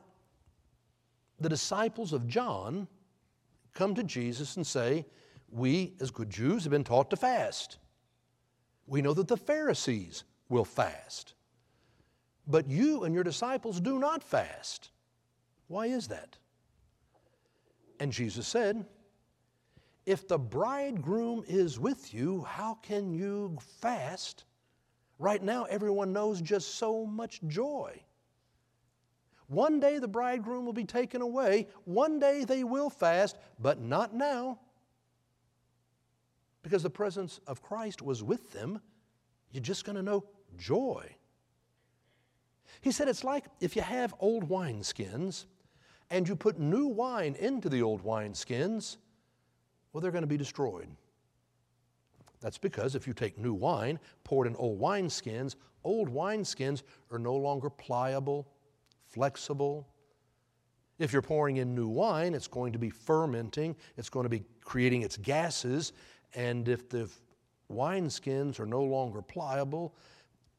the 1.40 1.48
disciples 1.48 2.12
of 2.12 2.28
John 2.28 2.86
come 3.74 3.94
to 3.94 4.02
Jesus 4.02 4.56
and 4.56 4.66
say, 4.66 5.06
We, 5.50 5.94
as 6.00 6.10
good 6.10 6.30
Jews, 6.30 6.64
have 6.64 6.70
been 6.70 6.84
taught 6.84 7.10
to 7.10 7.16
fast. 7.16 7.78
We 8.86 9.02
know 9.02 9.14
that 9.14 9.28
the 9.28 9.36
Pharisees 9.36 10.24
will 10.48 10.64
fast. 10.64 11.34
But 12.46 12.68
you 12.68 13.04
and 13.04 13.14
your 13.14 13.24
disciples 13.24 13.80
do 13.80 13.98
not 13.98 14.22
fast. 14.22 14.90
Why 15.68 15.86
is 15.86 16.08
that? 16.08 16.36
And 18.00 18.12
Jesus 18.12 18.46
said, 18.46 18.84
if 20.06 20.26
the 20.26 20.38
bridegroom 20.38 21.44
is 21.46 21.78
with 21.78 22.12
you, 22.14 22.42
how 22.42 22.74
can 22.82 23.12
you 23.12 23.58
fast? 23.80 24.44
Right 25.18 25.42
now, 25.42 25.64
everyone 25.64 26.12
knows 26.12 26.40
just 26.40 26.76
so 26.76 27.04
much 27.04 27.40
joy. 27.46 28.00
One 29.48 29.80
day 29.80 29.98
the 29.98 30.08
bridegroom 30.08 30.64
will 30.64 30.72
be 30.72 30.84
taken 30.84 31.20
away. 31.22 31.66
One 31.84 32.18
day 32.18 32.44
they 32.44 32.64
will 32.64 32.88
fast, 32.88 33.36
but 33.58 33.80
not 33.80 34.14
now. 34.14 34.60
Because 36.62 36.82
the 36.82 36.90
presence 36.90 37.40
of 37.46 37.62
Christ 37.62 38.00
was 38.00 38.22
with 38.22 38.52
them, 38.52 38.80
you're 39.50 39.62
just 39.62 39.84
going 39.84 39.96
to 39.96 40.02
know 40.02 40.24
joy. 40.56 41.16
He 42.80 42.92
said 42.92 43.08
it's 43.08 43.24
like 43.24 43.46
if 43.60 43.76
you 43.76 43.82
have 43.82 44.14
old 44.20 44.48
wineskins 44.48 45.46
and 46.10 46.28
you 46.28 46.36
put 46.36 46.58
new 46.58 46.86
wine 46.86 47.34
into 47.38 47.68
the 47.68 47.82
old 47.82 48.04
wineskins, 48.04 48.96
well, 49.92 50.00
they're 50.00 50.10
going 50.10 50.22
to 50.22 50.28
be 50.28 50.36
destroyed. 50.36 50.88
That's 52.40 52.58
because 52.58 52.94
if 52.94 53.06
you 53.06 53.12
take 53.12 53.38
new 53.38 53.52
wine 53.52 53.98
poured 54.24 54.46
in 54.46 54.56
old 54.56 54.80
wineskins, 54.80 55.56
old 55.84 56.08
wineskins 56.08 56.82
are 57.10 57.18
no 57.18 57.34
longer 57.34 57.68
pliable, 57.68 58.48
flexible. 59.06 59.86
If 60.98 61.12
you're 61.12 61.22
pouring 61.22 61.58
in 61.58 61.74
new 61.74 61.88
wine, 61.88 62.34
it's 62.34 62.48
going 62.48 62.72
to 62.72 62.78
be 62.78 62.90
fermenting, 62.90 63.76
it's 63.96 64.10
going 64.10 64.24
to 64.24 64.30
be 64.30 64.44
creating 64.64 65.02
its 65.02 65.16
gases, 65.16 65.92
and 66.34 66.68
if 66.68 66.88
the 66.88 67.10
wineskins 67.70 68.60
are 68.60 68.66
no 68.66 68.82
longer 68.82 69.22
pliable, 69.22 69.94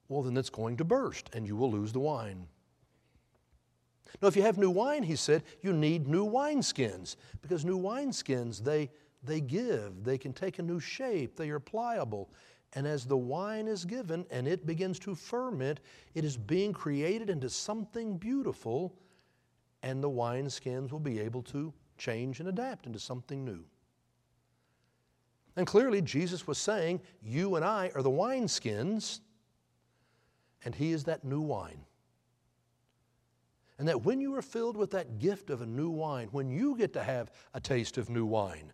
well, 0.07 0.23
then 0.23 0.35
it's 0.37 0.49
going 0.49 0.77
to 0.77 0.83
burst 0.83 1.29
and 1.33 1.47
you 1.47 1.55
will 1.55 1.71
lose 1.71 1.93
the 1.93 1.99
wine. 1.99 2.45
Now, 4.21 4.27
if 4.27 4.35
you 4.35 4.41
have 4.41 4.57
new 4.57 4.69
wine, 4.69 5.03
he 5.03 5.15
said, 5.15 5.43
you 5.61 5.71
need 5.73 6.07
new 6.07 6.27
wineskins 6.27 7.15
because 7.41 7.63
new 7.63 7.79
wineskins, 7.79 8.63
they, 8.63 8.89
they 9.23 9.41
give, 9.41 10.03
they 10.03 10.17
can 10.17 10.33
take 10.33 10.59
a 10.59 10.63
new 10.63 10.79
shape, 10.79 11.35
they 11.35 11.49
are 11.49 11.59
pliable. 11.59 12.29
And 12.73 12.87
as 12.87 13.05
the 13.05 13.17
wine 13.17 13.67
is 13.67 13.83
given 13.83 14.25
and 14.31 14.47
it 14.47 14.65
begins 14.65 14.97
to 14.99 15.13
ferment, 15.13 15.81
it 16.15 16.23
is 16.23 16.37
being 16.37 16.71
created 16.71 17.29
into 17.29 17.49
something 17.49 18.17
beautiful, 18.17 18.95
and 19.83 20.01
the 20.01 20.09
wineskins 20.09 20.91
will 20.91 20.99
be 20.99 21.19
able 21.19 21.43
to 21.43 21.73
change 21.97 22.39
and 22.39 22.47
adapt 22.47 22.85
into 22.85 22.99
something 22.99 23.43
new. 23.43 23.63
And 25.57 25.67
clearly, 25.67 26.01
Jesus 26.01 26.47
was 26.47 26.57
saying, 26.57 27.01
You 27.21 27.55
and 27.55 27.65
I 27.65 27.91
are 27.93 28.01
the 28.01 28.09
wineskins, 28.09 29.19
and 30.63 30.73
He 30.73 30.93
is 30.93 31.03
that 31.03 31.25
new 31.25 31.41
wine. 31.41 31.83
And 33.77 33.87
that 33.87 34.03
when 34.03 34.21
you 34.21 34.33
are 34.35 34.41
filled 34.41 34.77
with 34.77 34.91
that 34.91 35.19
gift 35.19 35.49
of 35.49 35.61
a 35.61 35.65
new 35.65 35.89
wine, 35.89 36.29
when 36.31 36.49
you 36.49 36.77
get 36.77 36.93
to 36.93 37.03
have 37.03 37.31
a 37.53 37.59
taste 37.59 37.97
of 37.97 38.09
new 38.09 38.25
wine, 38.25 38.71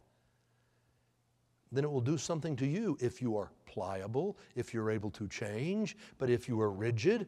then 1.71 1.83
it 1.83 1.91
will 1.91 2.01
do 2.01 2.17
something 2.17 2.55
to 2.55 2.65
you 2.65 2.97
if 3.00 3.21
you 3.21 3.38
are 3.38 3.51
pliable, 3.65 4.38
if 4.55 4.74
you're 4.74 4.89
able 4.89 5.12
to 5.12 5.27
change. 5.27 5.97
But 6.17 6.29
if 6.29 6.47
you 6.47 6.59
are 6.62 6.71
rigid, 6.71 7.27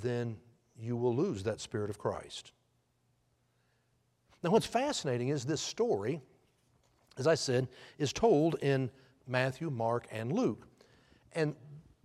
then 0.00 0.36
you 0.78 0.96
will 0.96 1.14
lose 1.14 1.42
that 1.44 1.60
Spirit 1.60 1.90
of 1.90 1.98
Christ. 1.98 2.52
Now, 4.42 4.50
what's 4.50 4.66
fascinating 4.66 5.28
is 5.28 5.44
this 5.44 5.60
story, 5.60 6.20
as 7.16 7.26
I 7.26 7.34
said, 7.34 7.68
is 7.98 8.12
told 8.12 8.56
in 8.60 8.90
Matthew, 9.28 9.70
Mark, 9.70 10.06
and 10.10 10.32
Luke. 10.32 10.66
And 11.34 11.54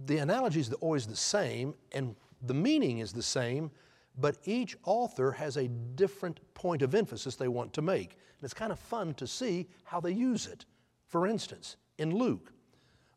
the 0.06 0.18
analogy 0.18 0.60
is 0.60 0.72
always 0.74 1.08
the 1.08 1.16
same, 1.16 1.74
and 1.92 2.16
the 2.44 2.54
meaning 2.54 3.00
is 3.00 3.12
the 3.12 3.24
same, 3.24 3.72
but 4.20 4.38
each 4.46 4.78
author 4.84 5.32
has 5.32 5.58
a 5.58 5.68
different 5.68 6.40
point 6.54 6.82
of 6.82 6.94
emphasis 6.94 7.36
they 7.36 7.48
want 7.48 7.74
to 7.74 7.82
make. 7.82 8.12
And 8.12 8.44
it's 8.44 8.54
kind 8.54 8.72
of 8.72 8.80
fun 8.80 9.16
to 9.16 9.26
see 9.26 9.68
how 9.84 10.00
they 10.00 10.12
use 10.12 10.46
it. 10.46 10.66
For 11.08 11.28
instance, 11.28 11.78
in 11.98 12.16
Luke, 12.16 12.52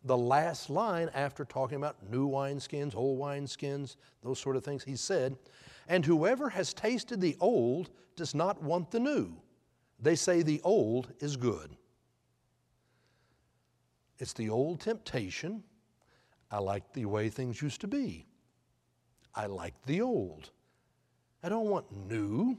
the 0.04 0.16
last 0.16 0.70
line 0.70 1.10
after 1.14 1.44
talking 1.44 1.76
about 1.76 2.10
new 2.10 2.28
wineskins, 2.28 2.94
old 2.94 3.20
wineskins, 3.20 3.96
those 4.22 4.38
sort 4.38 4.56
of 4.56 4.64
things, 4.64 4.82
he 4.82 4.96
said, 4.96 5.36
And 5.88 6.04
whoever 6.04 6.48
has 6.48 6.72
tasted 6.72 7.20
the 7.20 7.36
old 7.40 7.90
does 8.16 8.34
not 8.34 8.62
want 8.62 8.90
the 8.90 9.00
new. 9.00 9.36
They 9.98 10.14
say 10.14 10.42
the 10.42 10.60
old 10.64 11.12
is 11.20 11.36
good. 11.36 11.76
It's 14.18 14.32
the 14.32 14.48
old 14.48 14.80
temptation. 14.80 15.62
I 16.50 16.58
like 16.58 16.92
the 16.92 17.06
way 17.06 17.28
things 17.28 17.60
used 17.60 17.80
to 17.82 17.88
be. 17.88 18.26
I 19.34 19.46
like 19.46 19.74
the 19.86 20.00
old. 20.00 20.50
I 21.42 21.48
don't 21.48 21.68
want 21.68 21.86
new. 22.08 22.58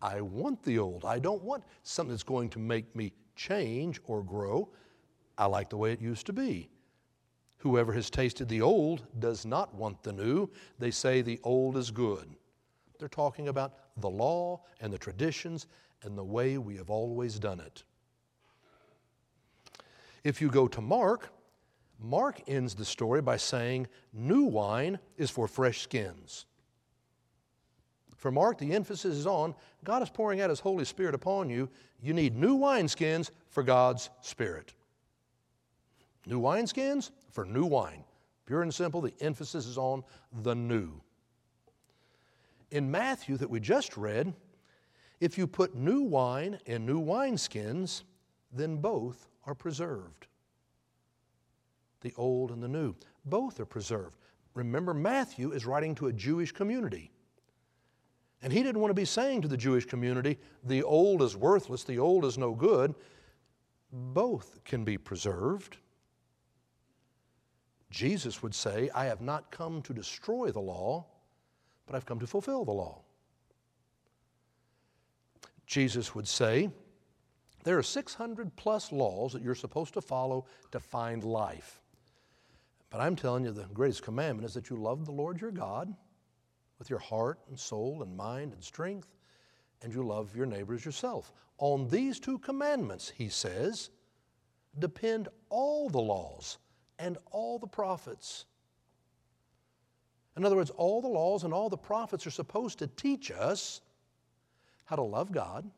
I 0.00 0.20
want 0.20 0.62
the 0.62 0.78
old. 0.78 1.04
I 1.04 1.18
don't 1.18 1.42
want 1.42 1.64
something 1.82 2.12
that's 2.12 2.22
going 2.22 2.50
to 2.50 2.58
make 2.58 2.94
me 2.94 3.12
change 3.38 3.98
or 4.04 4.22
grow. 4.22 4.68
I 5.38 5.46
like 5.46 5.70
the 5.70 5.78
way 5.78 5.92
it 5.92 6.02
used 6.02 6.26
to 6.26 6.32
be. 6.34 6.68
Whoever 7.58 7.92
has 7.94 8.10
tasted 8.10 8.48
the 8.48 8.60
old 8.60 9.06
does 9.18 9.46
not 9.46 9.74
want 9.74 10.02
the 10.02 10.12
new. 10.12 10.50
They 10.78 10.90
say 10.90 11.22
the 11.22 11.40
old 11.42 11.76
is 11.76 11.90
good. 11.90 12.28
They're 12.98 13.08
talking 13.08 13.48
about 13.48 13.74
the 13.96 14.10
law 14.10 14.60
and 14.80 14.92
the 14.92 14.98
traditions 14.98 15.66
and 16.02 16.18
the 16.18 16.24
way 16.24 16.58
we 16.58 16.76
have 16.76 16.90
always 16.90 17.38
done 17.38 17.60
it. 17.60 17.84
If 20.24 20.42
you 20.42 20.50
go 20.50 20.68
to 20.68 20.80
Mark, 20.80 21.30
Mark 22.00 22.42
ends 22.46 22.74
the 22.74 22.84
story 22.84 23.22
by 23.22 23.36
saying, 23.36 23.86
New 24.12 24.44
wine 24.44 24.98
is 25.16 25.30
for 25.30 25.48
fresh 25.48 25.80
skins. 25.80 26.46
For 28.18 28.32
Mark, 28.32 28.58
the 28.58 28.72
emphasis 28.72 29.16
is 29.16 29.26
on 29.26 29.54
God 29.84 30.02
is 30.02 30.10
pouring 30.10 30.40
out 30.40 30.50
His 30.50 30.60
Holy 30.60 30.84
Spirit 30.84 31.14
upon 31.14 31.48
you. 31.48 31.70
You 32.02 32.12
need 32.12 32.36
new 32.36 32.58
wineskins 32.58 33.30
for 33.48 33.62
God's 33.62 34.10
Spirit. 34.20 34.74
New 36.26 36.40
wineskins 36.40 37.10
for 37.30 37.44
new 37.44 37.64
wine. 37.64 38.04
Pure 38.44 38.62
and 38.62 38.74
simple, 38.74 39.00
the 39.00 39.14
emphasis 39.20 39.66
is 39.66 39.78
on 39.78 40.02
the 40.42 40.54
new. 40.54 41.00
In 42.70 42.90
Matthew, 42.90 43.36
that 43.36 43.48
we 43.48 43.60
just 43.60 43.96
read, 43.96 44.34
if 45.20 45.38
you 45.38 45.46
put 45.46 45.74
new 45.74 46.02
wine 46.02 46.58
in 46.66 46.84
new 46.84 47.00
wineskins, 47.00 48.02
then 48.52 48.78
both 48.78 49.28
are 49.44 49.54
preserved. 49.54 50.26
The 52.00 52.12
old 52.16 52.50
and 52.50 52.62
the 52.62 52.68
new, 52.68 52.94
both 53.24 53.60
are 53.60 53.66
preserved. 53.66 54.16
Remember, 54.54 54.92
Matthew 54.92 55.52
is 55.52 55.66
writing 55.66 55.94
to 55.96 56.08
a 56.08 56.12
Jewish 56.12 56.52
community. 56.52 57.12
And 58.42 58.52
he 58.52 58.62
didn't 58.62 58.80
want 58.80 58.90
to 58.90 58.94
be 58.94 59.04
saying 59.04 59.42
to 59.42 59.48
the 59.48 59.56
Jewish 59.56 59.84
community, 59.84 60.38
the 60.62 60.82
old 60.82 61.22
is 61.22 61.36
worthless, 61.36 61.84
the 61.84 61.98
old 61.98 62.24
is 62.24 62.38
no 62.38 62.54
good. 62.54 62.94
Both 63.92 64.62
can 64.64 64.84
be 64.84 64.96
preserved. 64.96 65.78
Jesus 67.90 68.42
would 68.42 68.54
say, 68.54 68.90
I 68.94 69.06
have 69.06 69.20
not 69.20 69.50
come 69.50 69.82
to 69.82 69.94
destroy 69.94 70.50
the 70.50 70.60
law, 70.60 71.06
but 71.86 71.96
I've 71.96 72.06
come 72.06 72.20
to 72.20 72.26
fulfill 72.26 72.64
the 72.64 72.72
law. 72.72 73.00
Jesus 75.66 76.14
would 76.14 76.28
say, 76.28 76.70
there 77.64 77.76
are 77.76 77.82
600 77.82 78.54
plus 78.56 78.92
laws 78.92 79.32
that 79.32 79.42
you're 79.42 79.54
supposed 79.54 79.94
to 79.94 80.00
follow 80.00 80.46
to 80.70 80.80
find 80.80 81.24
life. 81.24 81.80
But 82.90 83.00
I'm 83.00 83.16
telling 83.16 83.44
you, 83.44 83.50
the 83.50 83.64
greatest 83.74 84.02
commandment 84.02 84.46
is 84.46 84.54
that 84.54 84.70
you 84.70 84.76
love 84.76 85.04
the 85.04 85.12
Lord 85.12 85.40
your 85.40 85.50
God 85.50 85.94
with 86.78 86.90
your 86.90 86.98
heart 86.98 87.38
and 87.48 87.58
soul 87.58 88.02
and 88.02 88.16
mind 88.16 88.52
and 88.52 88.62
strength, 88.62 89.08
and 89.82 89.92
you 89.92 90.02
love 90.02 90.36
your 90.36 90.46
neighbor 90.46 90.74
as 90.74 90.84
yourself. 90.84 91.32
On 91.58 91.88
these 91.88 92.20
two 92.20 92.38
commandments, 92.38 93.12
he 93.14 93.28
says, 93.28 93.90
depend 94.78 95.28
all 95.48 95.88
the 95.88 96.00
laws 96.00 96.58
and 96.98 97.18
all 97.30 97.58
the 97.58 97.66
prophets. 97.66 98.44
In 100.36 100.44
other 100.44 100.56
words, 100.56 100.70
all 100.70 101.02
the 101.02 101.08
laws 101.08 101.42
and 101.42 101.52
all 101.52 101.68
the 101.68 101.76
prophets 101.76 102.26
are 102.26 102.30
supposed 102.30 102.78
to 102.78 102.86
teach 102.86 103.30
us 103.30 103.80
how 104.84 104.96
to 104.96 105.02
love 105.02 105.32
God 105.32 105.68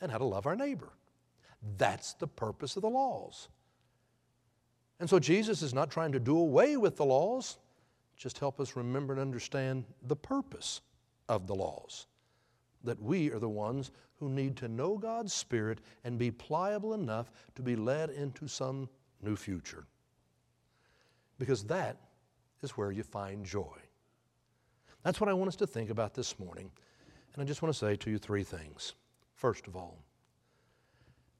and 0.00 0.12
how 0.12 0.18
to 0.18 0.24
love 0.24 0.46
our 0.46 0.54
neighbor. 0.54 0.90
That's 1.76 2.14
the 2.14 2.28
purpose 2.28 2.76
of 2.76 2.82
the 2.82 2.88
laws. 2.88 3.48
And 5.00 5.10
so 5.10 5.18
Jesus 5.18 5.62
is 5.62 5.74
not 5.74 5.90
trying 5.90 6.12
to 6.12 6.20
do 6.20 6.38
away 6.38 6.76
with 6.76 6.96
the 6.96 7.04
laws, 7.04 7.58
just 8.18 8.38
help 8.38 8.60
us 8.60 8.76
remember 8.76 9.12
and 9.12 9.22
understand 9.22 9.84
the 10.02 10.16
purpose 10.16 10.80
of 11.28 11.46
the 11.46 11.54
laws. 11.54 12.06
That 12.84 13.00
we 13.00 13.30
are 13.30 13.38
the 13.38 13.48
ones 13.48 13.92
who 14.16 14.28
need 14.28 14.56
to 14.56 14.68
know 14.68 14.98
God's 14.98 15.32
Spirit 15.32 15.80
and 16.04 16.18
be 16.18 16.30
pliable 16.30 16.94
enough 16.94 17.30
to 17.54 17.62
be 17.62 17.76
led 17.76 18.10
into 18.10 18.48
some 18.48 18.88
new 19.22 19.36
future. 19.36 19.86
Because 21.38 21.62
that 21.64 21.96
is 22.62 22.72
where 22.72 22.90
you 22.90 23.04
find 23.04 23.44
joy. 23.44 23.76
That's 25.04 25.20
what 25.20 25.30
I 25.30 25.32
want 25.32 25.48
us 25.48 25.56
to 25.56 25.66
think 25.66 25.90
about 25.90 26.14
this 26.14 26.38
morning. 26.40 26.70
And 27.34 27.42
I 27.42 27.46
just 27.46 27.62
want 27.62 27.72
to 27.72 27.78
say 27.78 27.94
to 27.94 28.10
you 28.10 28.18
three 28.18 28.42
things. 28.42 28.94
First 29.34 29.68
of 29.68 29.76
all, 29.76 30.02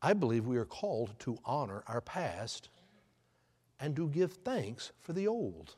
I 0.00 0.12
believe 0.12 0.46
we 0.46 0.58
are 0.58 0.64
called 0.64 1.18
to 1.20 1.38
honor 1.44 1.82
our 1.88 2.00
past 2.00 2.68
and 3.80 3.96
to 3.96 4.08
give 4.08 4.32
thanks 4.32 4.92
for 5.00 5.12
the 5.12 5.26
old 5.26 5.74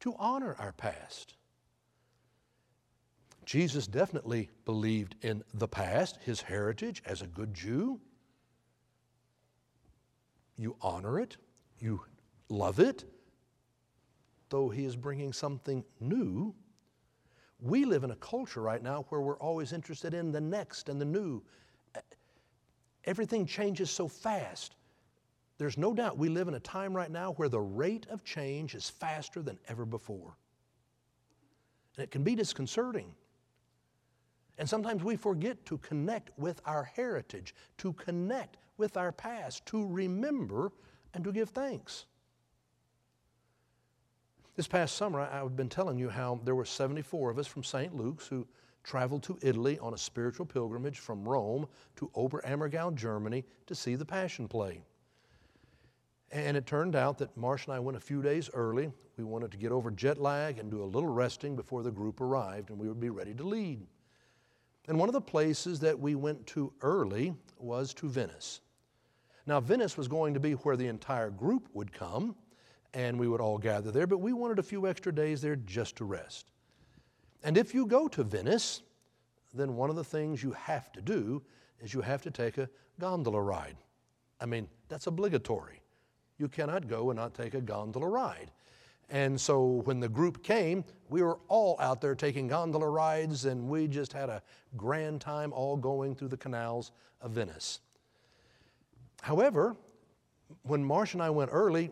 to 0.00 0.14
honor 0.18 0.56
our 0.58 0.72
past. 0.72 1.34
Jesus 3.44 3.86
definitely 3.86 4.50
believed 4.64 5.16
in 5.22 5.42
the 5.54 5.68
past, 5.68 6.18
his 6.22 6.40
heritage 6.40 7.02
as 7.04 7.22
a 7.22 7.26
good 7.26 7.52
Jew. 7.52 8.00
You 10.56 10.76
honor 10.80 11.18
it, 11.18 11.36
you 11.78 12.02
love 12.48 12.78
it, 12.80 13.04
though 14.50 14.68
he 14.68 14.84
is 14.84 14.94
bringing 14.94 15.32
something 15.32 15.84
new. 16.00 16.54
We 17.60 17.84
live 17.84 18.04
in 18.04 18.10
a 18.10 18.16
culture 18.16 18.60
right 18.60 18.82
now 18.82 19.04
where 19.08 19.20
we're 19.20 19.38
always 19.38 19.72
interested 19.72 20.14
in 20.14 20.32
the 20.32 20.40
next 20.40 20.88
and 20.88 21.00
the 21.00 21.04
new. 21.04 21.42
Everything 23.04 23.46
changes 23.46 23.90
so 23.90 24.06
fast. 24.06 24.76
There's 25.60 25.76
no 25.76 25.92
doubt 25.92 26.16
we 26.16 26.30
live 26.30 26.48
in 26.48 26.54
a 26.54 26.60
time 26.60 26.96
right 26.96 27.10
now 27.10 27.32
where 27.32 27.50
the 27.50 27.60
rate 27.60 28.06
of 28.08 28.24
change 28.24 28.74
is 28.74 28.88
faster 28.88 29.42
than 29.42 29.58
ever 29.68 29.84
before. 29.84 30.34
And 31.94 32.02
it 32.04 32.10
can 32.10 32.24
be 32.24 32.34
disconcerting. 32.34 33.12
And 34.56 34.66
sometimes 34.66 35.04
we 35.04 35.16
forget 35.16 35.62
to 35.66 35.76
connect 35.76 36.30
with 36.38 36.62
our 36.64 36.84
heritage, 36.84 37.54
to 37.76 37.92
connect 37.92 38.56
with 38.78 38.96
our 38.96 39.12
past, 39.12 39.66
to 39.66 39.86
remember 39.86 40.72
and 41.12 41.22
to 41.24 41.30
give 41.30 41.50
thanks. 41.50 42.06
This 44.56 44.66
past 44.66 44.96
summer, 44.96 45.20
I've 45.20 45.56
been 45.56 45.68
telling 45.68 45.98
you 45.98 46.08
how 46.08 46.40
there 46.42 46.54
were 46.54 46.64
74 46.64 47.32
of 47.32 47.38
us 47.38 47.46
from 47.46 47.64
St. 47.64 47.94
Luke's 47.94 48.26
who 48.26 48.46
traveled 48.82 49.24
to 49.24 49.38
Italy 49.42 49.78
on 49.80 49.92
a 49.92 49.98
spiritual 49.98 50.46
pilgrimage 50.46 51.00
from 51.00 51.28
Rome 51.28 51.66
to 51.96 52.10
Oberammergau, 52.16 52.94
Germany, 52.94 53.44
to 53.66 53.74
see 53.74 53.94
the 53.94 54.06
Passion 54.06 54.48
Play. 54.48 54.80
And 56.32 56.56
it 56.56 56.66
turned 56.66 56.94
out 56.94 57.18
that 57.18 57.36
Marsh 57.36 57.66
and 57.66 57.74
I 57.74 57.80
went 57.80 57.96
a 57.96 58.00
few 58.00 58.22
days 58.22 58.48
early. 58.54 58.92
We 59.16 59.24
wanted 59.24 59.50
to 59.50 59.56
get 59.56 59.72
over 59.72 59.90
jet 59.90 60.18
lag 60.18 60.58
and 60.58 60.70
do 60.70 60.82
a 60.82 60.84
little 60.84 61.08
resting 61.08 61.56
before 61.56 61.82
the 61.82 61.90
group 61.90 62.20
arrived, 62.20 62.70
and 62.70 62.78
we 62.78 62.88
would 62.88 63.00
be 63.00 63.10
ready 63.10 63.34
to 63.34 63.42
lead. 63.42 63.84
And 64.86 64.98
one 64.98 65.08
of 65.08 65.12
the 65.12 65.20
places 65.20 65.80
that 65.80 65.98
we 65.98 66.14
went 66.14 66.46
to 66.48 66.72
early 66.82 67.34
was 67.58 67.92
to 67.94 68.08
Venice. 68.08 68.60
Now, 69.46 69.60
Venice 69.60 69.96
was 69.96 70.08
going 70.08 70.34
to 70.34 70.40
be 70.40 70.52
where 70.52 70.76
the 70.76 70.86
entire 70.86 71.30
group 71.30 71.68
would 71.72 71.92
come, 71.92 72.36
and 72.94 73.18
we 73.18 73.28
would 73.28 73.40
all 73.40 73.58
gather 73.58 73.90
there, 73.90 74.06
but 74.06 74.18
we 74.18 74.32
wanted 74.32 74.58
a 74.58 74.62
few 74.62 74.86
extra 74.86 75.12
days 75.12 75.40
there 75.42 75.56
just 75.56 75.96
to 75.96 76.04
rest. 76.04 76.50
And 77.42 77.56
if 77.56 77.74
you 77.74 77.86
go 77.86 78.06
to 78.08 78.22
Venice, 78.22 78.82
then 79.52 79.74
one 79.76 79.90
of 79.90 79.96
the 79.96 80.04
things 80.04 80.42
you 80.42 80.52
have 80.52 80.92
to 80.92 81.02
do 81.02 81.42
is 81.80 81.92
you 81.92 82.00
have 82.00 82.22
to 82.22 82.30
take 82.30 82.58
a 82.58 82.68
gondola 82.98 83.40
ride. 83.40 83.76
I 84.40 84.46
mean, 84.46 84.68
that's 84.88 85.06
obligatory. 85.06 85.79
You 86.40 86.48
cannot 86.48 86.88
go 86.88 87.10
and 87.10 87.18
not 87.18 87.34
take 87.34 87.52
a 87.52 87.60
gondola 87.60 88.08
ride. 88.08 88.50
And 89.10 89.38
so 89.38 89.82
when 89.84 90.00
the 90.00 90.08
group 90.08 90.42
came, 90.42 90.84
we 91.10 91.22
were 91.22 91.38
all 91.48 91.76
out 91.80 92.00
there 92.00 92.14
taking 92.14 92.48
gondola 92.48 92.88
rides, 92.88 93.44
and 93.44 93.68
we 93.68 93.86
just 93.86 94.14
had 94.14 94.30
a 94.30 94.42
grand 94.74 95.20
time 95.20 95.52
all 95.52 95.76
going 95.76 96.14
through 96.14 96.28
the 96.28 96.38
canals 96.38 96.92
of 97.20 97.32
Venice. 97.32 97.80
However, 99.20 99.76
when 100.62 100.82
Marsh 100.82 101.12
and 101.12 101.22
I 101.22 101.28
went 101.28 101.50
early, 101.52 101.90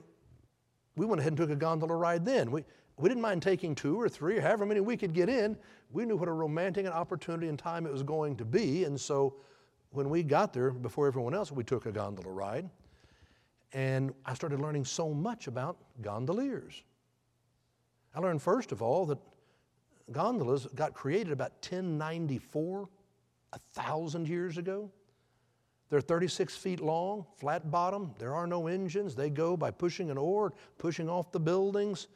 we 0.96 1.04
went 1.04 1.20
ahead 1.20 1.32
and 1.32 1.36
took 1.36 1.50
a 1.50 1.56
gondola 1.56 1.94
ride 1.94 2.24
then. 2.24 2.50
We, 2.50 2.64
we 2.96 3.10
didn't 3.10 3.20
mind 3.20 3.42
taking 3.42 3.74
two 3.74 4.00
or 4.00 4.08
three, 4.08 4.38
or 4.38 4.40
however 4.40 4.64
many 4.64 4.80
we 4.80 4.96
could 4.96 5.12
get 5.12 5.28
in. 5.28 5.58
We 5.92 6.06
knew 6.06 6.16
what 6.16 6.28
a 6.28 6.32
romantic 6.32 6.86
opportunity 6.86 7.48
and 7.48 7.58
time 7.58 7.84
it 7.84 7.92
was 7.92 8.02
going 8.02 8.36
to 8.36 8.46
be. 8.46 8.84
And 8.84 8.98
so 8.98 9.34
when 9.90 10.08
we 10.08 10.22
got 10.22 10.54
there, 10.54 10.70
before 10.70 11.06
everyone 11.06 11.34
else, 11.34 11.52
we 11.52 11.64
took 11.64 11.84
a 11.84 11.92
gondola 11.92 12.30
ride. 12.30 12.70
And 13.72 14.14
I 14.24 14.34
started 14.34 14.60
learning 14.60 14.84
so 14.84 15.12
much 15.12 15.46
about 15.46 15.76
gondoliers. 16.00 16.82
I 18.14 18.20
learned, 18.20 18.40
first 18.40 18.72
of 18.72 18.82
all, 18.82 19.06
that 19.06 19.18
gondolas 20.10 20.66
got 20.74 20.94
created 20.94 21.32
about 21.32 21.52
1094, 21.60 22.88
a 23.52 23.58
thousand 23.74 24.28
years 24.28 24.58
ago. 24.58 24.90
They're 25.90 26.00
36 26.00 26.56
feet 26.56 26.80
long, 26.80 27.24
flat 27.36 27.70
bottom. 27.70 28.14
There 28.18 28.34
are 28.34 28.46
no 28.46 28.66
engines. 28.66 29.14
They 29.14 29.30
go 29.30 29.56
by 29.56 29.70
pushing 29.70 30.10
an 30.10 30.18
oar, 30.18 30.52
pushing 30.76 31.08
off 31.08 31.32
the 31.32 31.40
buildings. 31.40 32.08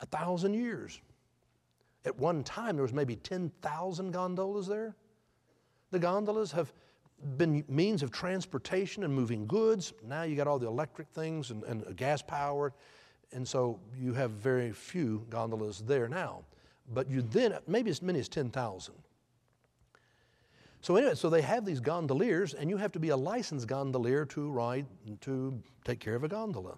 A 0.00 0.06
thousand 0.06 0.54
years. 0.54 1.00
At 2.04 2.18
one 2.18 2.42
time, 2.42 2.76
there 2.76 2.82
was 2.82 2.92
maybe 2.92 3.16
10,000 3.16 4.10
gondolas 4.10 4.66
there. 4.66 4.96
The 5.90 5.98
gondolas 5.98 6.52
have 6.52 6.72
been 7.36 7.64
means 7.68 8.02
of 8.02 8.10
transportation 8.10 9.04
and 9.04 9.14
moving 9.14 9.46
goods. 9.46 9.92
Now 10.06 10.22
you 10.22 10.36
got 10.36 10.46
all 10.46 10.58
the 10.58 10.66
electric 10.66 11.08
things 11.08 11.50
and, 11.50 11.62
and 11.64 11.96
gas 11.96 12.22
powered. 12.22 12.72
And 13.32 13.46
so 13.46 13.80
you 13.98 14.12
have 14.14 14.32
very 14.32 14.72
few 14.72 15.24
gondolas 15.30 15.82
there 15.86 16.08
now. 16.08 16.42
But 16.92 17.08
you 17.08 17.22
then, 17.22 17.56
maybe 17.66 17.90
as 17.90 18.02
many 18.02 18.18
as 18.18 18.28
10,000. 18.28 18.94
So 20.82 20.96
anyway, 20.96 21.14
so 21.14 21.30
they 21.30 21.42
have 21.42 21.64
these 21.64 21.78
gondoliers, 21.78 22.54
and 22.54 22.68
you 22.68 22.76
have 22.76 22.90
to 22.92 22.98
be 22.98 23.10
a 23.10 23.16
licensed 23.16 23.68
gondolier 23.68 24.24
to 24.26 24.50
ride 24.50 24.86
to 25.20 25.62
take 25.84 26.00
care 26.00 26.16
of 26.16 26.24
a 26.24 26.28
gondola. 26.28 26.76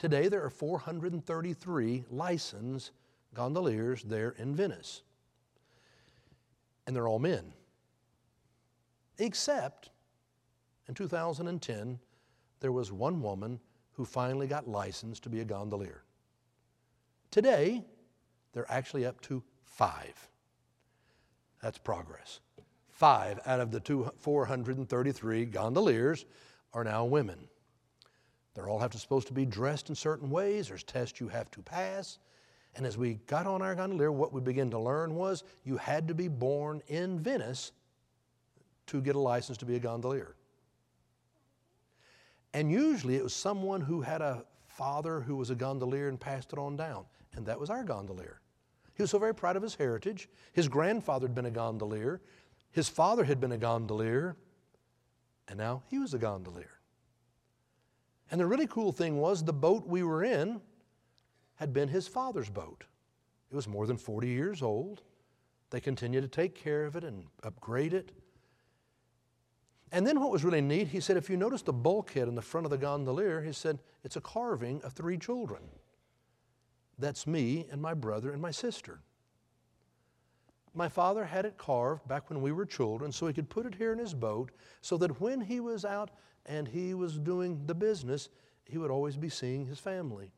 Today 0.00 0.26
there 0.26 0.44
are 0.44 0.50
433 0.50 2.04
licensed 2.10 2.90
gondoliers 3.32 4.02
there 4.02 4.30
in 4.36 4.54
Venice, 4.56 5.02
and 6.86 6.94
they're 6.94 7.06
all 7.06 7.20
men. 7.20 7.52
Except 9.18 9.90
in 10.88 10.94
2010, 10.94 11.98
there 12.60 12.72
was 12.72 12.92
one 12.92 13.22
woman 13.22 13.60
who 13.92 14.04
finally 14.04 14.46
got 14.46 14.68
licensed 14.68 15.22
to 15.22 15.28
be 15.28 15.40
a 15.40 15.44
gondolier. 15.44 16.02
Today, 17.30 17.84
they're 18.52 18.70
actually 18.70 19.06
up 19.06 19.20
to 19.22 19.42
five. 19.64 20.28
That's 21.62 21.78
progress. 21.78 22.40
Five 22.90 23.40
out 23.46 23.60
of 23.60 23.70
the 23.70 23.80
two, 23.80 24.10
433 24.18 25.46
gondoliers 25.46 26.26
are 26.72 26.84
now 26.84 27.04
women. 27.04 27.48
They're 28.54 28.68
all 28.68 28.78
have 28.78 28.92
to, 28.92 28.98
supposed 28.98 29.26
to 29.28 29.32
be 29.32 29.44
dressed 29.44 29.88
in 29.88 29.94
certain 29.94 30.30
ways. 30.30 30.68
There's 30.68 30.84
tests 30.84 31.20
you 31.20 31.28
have 31.28 31.50
to 31.52 31.62
pass. 31.62 32.18
And 32.76 32.86
as 32.86 32.96
we 32.96 33.14
got 33.26 33.46
on 33.46 33.62
our 33.62 33.74
gondolier, 33.74 34.12
what 34.12 34.32
we 34.32 34.40
began 34.40 34.70
to 34.70 34.78
learn 34.78 35.14
was 35.14 35.44
you 35.64 35.76
had 35.76 36.06
to 36.08 36.14
be 36.14 36.28
born 36.28 36.82
in 36.88 37.18
Venice 37.18 37.72
to 38.86 39.00
get 39.00 39.16
a 39.16 39.18
license 39.18 39.58
to 39.58 39.66
be 39.66 39.76
a 39.76 39.80
gondolier. 39.80 40.36
And 42.52 42.70
usually 42.70 43.16
it 43.16 43.22
was 43.22 43.34
someone 43.34 43.80
who 43.80 44.00
had 44.00 44.20
a 44.20 44.44
father 44.66 45.20
who 45.20 45.36
was 45.36 45.50
a 45.50 45.54
gondolier 45.54 46.08
and 46.08 46.20
passed 46.20 46.52
it 46.52 46.58
on 46.58 46.76
down. 46.76 47.04
And 47.34 47.44
that 47.46 47.58
was 47.58 47.70
our 47.70 47.84
gondolier. 47.84 48.40
He 48.94 49.02
was 49.02 49.10
so 49.10 49.18
very 49.18 49.34
proud 49.34 49.56
of 49.56 49.62
his 49.62 49.74
heritage. 49.74 50.28
His 50.52 50.68
grandfather 50.68 51.26
had 51.26 51.34
been 51.34 51.46
a 51.46 51.50
gondolier. 51.50 52.20
His 52.70 52.88
father 52.88 53.24
had 53.24 53.40
been 53.40 53.52
a 53.52 53.58
gondolier, 53.58 54.36
and 55.48 55.58
now 55.58 55.82
he 55.88 55.98
was 55.98 56.14
a 56.14 56.18
gondolier. 56.18 56.80
And 58.30 58.40
the 58.40 58.46
really 58.46 58.66
cool 58.66 58.92
thing 58.92 59.18
was 59.18 59.44
the 59.44 59.52
boat 59.52 59.86
we 59.86 60.02
were 60.02 60.24
in 60.24 60.60
had 61.56 61.72
been 61.72 61.88
his 61.88 62.08
father's 62.08 62.50
boat. 62.50 62.84
It 63.50 63.54
was 63.54 63.68
more 63.68 63.86
than 63.86 63.96
40 63.96 64.28
years 64.28 64.62
old. 64.62 65.02
They 65.70 65.80
continued 65.80 66.22
to 66.22 66.28
take 66.28 66.54
care 66.54 66.84
of 66.84 66.96
it 66.96 67.04
and 67.04 67.26
upgrade 67.42 67.94
it. 67.94 68.12
And 69.94 70.04
then 70.04 70.18
what 70.18 70.32
was 70.32 70.42
really 70.42 70.60
neat, 70.60 70.88
he 70.88 70.98
said, 70.98 71.16
if 71.16 71.30
you 71.30 71.36
notice 71.36 71.62
the 71.62 71.72
bulkhead 71.72 72.26
in 72.26 72.34
the 72.34 72.42
front 72.42 72.66
of 72.66 72.72
the 72.72 72.76
gondolier, 72.76 73.40
he 73.40 73.52
said, 73.52 73.78
it's 74.02 74.16
a 74.16 74.20
carving 74.20 74.82
of 74.82 74.92
three 74.92 75.16
children. 75.16 75.62
That's 76.98 77.28
me 77.28 77.68
and 77.70 77.80
my 77.80 77.94
brother 77.94 78.32
and 78.32 78.42
my 78.42 78.50
sister. 78.50 78.98
My 80.74 80.88
father 80.88 81.24
had 81.24 81.46
it 81.46 81.58
carved 81.58 82.08
back 82.08 82.28
when 82.28 82.42
we 82.42 82.50
were 82.50 82.66
children 82.66 83.12
so 83.12 83.28
he 83.28 83.32
could 83.32 83.48
put 83.48 83.66
it 83.66 83.76
here 83.76 83.92
in 83.92 84.00
his 84.00 84.14
boat 84.14 84.50
so 84.80 84.96
that 84.96 85.20
when 85.20 85.40
he 85.40 85.60
was 85.60 85.84
out 85.84 86.10
and 86.44 86.66
he 86.66 86.92
was 86.92 87.16
doing 87.16 87.64
the 87.66 87.74
business, 87.74 88.30
he 88.64 88.78
would 88.78 88.90
always 88.90 89.16
be 89.16 89.28
seeing 89.28 89.64
his 89.64 89.78
family. 89.78 90.32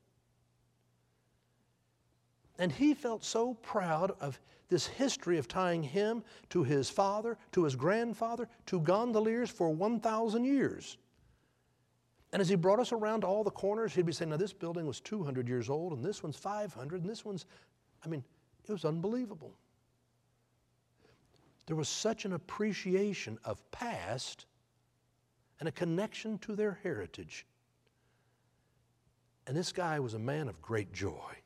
And 2.58 2.72
he 2.72 2.94
felt 2.94 3.24
so 3.24 3.54
proud 3.54 4.12
of 4.20 4.40
this 4.68 4.86
history 4.86 5.38
of 5.38 5.46
tying 5.46 5.82
him 5.82 6.24
to 6.50 6.64
his 6.64 6.90
father, 6.90 7.38
to 7.52 7.64
his 7.64 7.76
grandfather, 7.76 8.48
to 8.66 8.80
gondoliers 8.80 9.50
for 9.50 9.70
1,000 9.70 10.44
years. 10.44 10.96
And 12.32 12.42
as 12.42 12.48
he 12.48 12.56
brought 12.56 12.80
us 12.80 12.92
around 12.92 13.20
to 13.20 13.26
all 13.26 13.44
the 13.44 13.50
corners, 13.50 13.94
he'd 13.94 14.06
be 14.06 14.12
saying, 14.12 14.30
Now, 14.30 14.36
this 14.36 14.52
building 14.52 14.86
was 14.86 15.00
200 15.00 15.48
years 15.48 15.70
old, 15.70 15.92
and 15.92 16.04
this 16.04 16.22
one's 16.22 16.36
500, 16.36 17.02
and 17.02 17.08
this 17.08 17.24
one's, 17.24 17.46
I 18.04 18.08
mean, 18.08 18.24
it 18.68 18.72
was 18.72 18.84
unbelievable. 18.84 19.52
There 21.66 21.76
was 21.76 21.88
such 21.88 22.24
an 22.24 22.32
appreciation 22.32 23.38
of 23.44 23.70
past 23.70 24.46
and 25.60 25.68
a 25.68 25.72
connection 25.72 26.38
to 26.38 26.54
their 26.54 26.78
heritage. 26.82 27.46
And 29.46 29.56
this 29.56 29.72
guy 29.72 30.00
was 30.00 30.14
a 30.14 30.18
man 30.18 30.48
of 30.48 30.60
great 30.60 30.92
joy. 30.92 31.36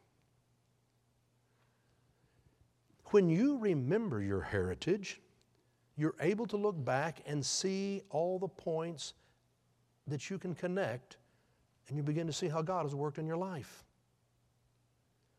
When 3.10 3.28
you 3.28 3.58
remember 3.58 4.22
your 4.22 4.40
heritage, 4.40 5.20
you're 5.96 6.14
able 6.20 6.46
to 6.46 6.56
look 6.56 6.82
back 6.84 7.22
and 7.26 7.44
see 7.44 8.02
all 8.10 8.38
the 8.38 8.48
points 8.48 9.14
that 10.06 10.30
you 10.30 10.38
can 10.38 10.54
connect, 10.54 11.16
and 11.88 11.96
you 11.96 12.02
begin 12.02 12.26
to 12.26 12.32
see 12.32 12.48
how 12.48 12.62
God 12.62 12.84
has 12.84 12.94
worked 12.94 13.18
in 13.18 13.26
your 13.26 13.36
life. 13.36 13.84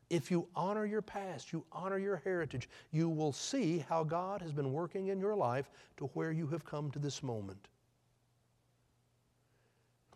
If 0.09 0.29
you 0.29 0.47
honor 0.53 0.85
your 0.85 1.01
past, 1.01 1.53
you 1.53 1.63
honor 1.71 1.97
your 1.97 2.17
heritage, 2.17 2.67
you 2.91 3.07
will 3.07 3.31
see 3.31 3.79
how 3.87 4.03
God 4.03 4.41
has 4.41 4.51
been 4.51 4.73
working 4.73 5.07
in 5.07 5.19
your 5.21 5.35
life 5.35 5.71
to 5.97 6.07
where 6.07 6.33
you 6.33 6.47
have 6.47 6.65
come 6.65 6.91
to 6.91 6.99
this 6.99 7.23
moment. 7.23 7.69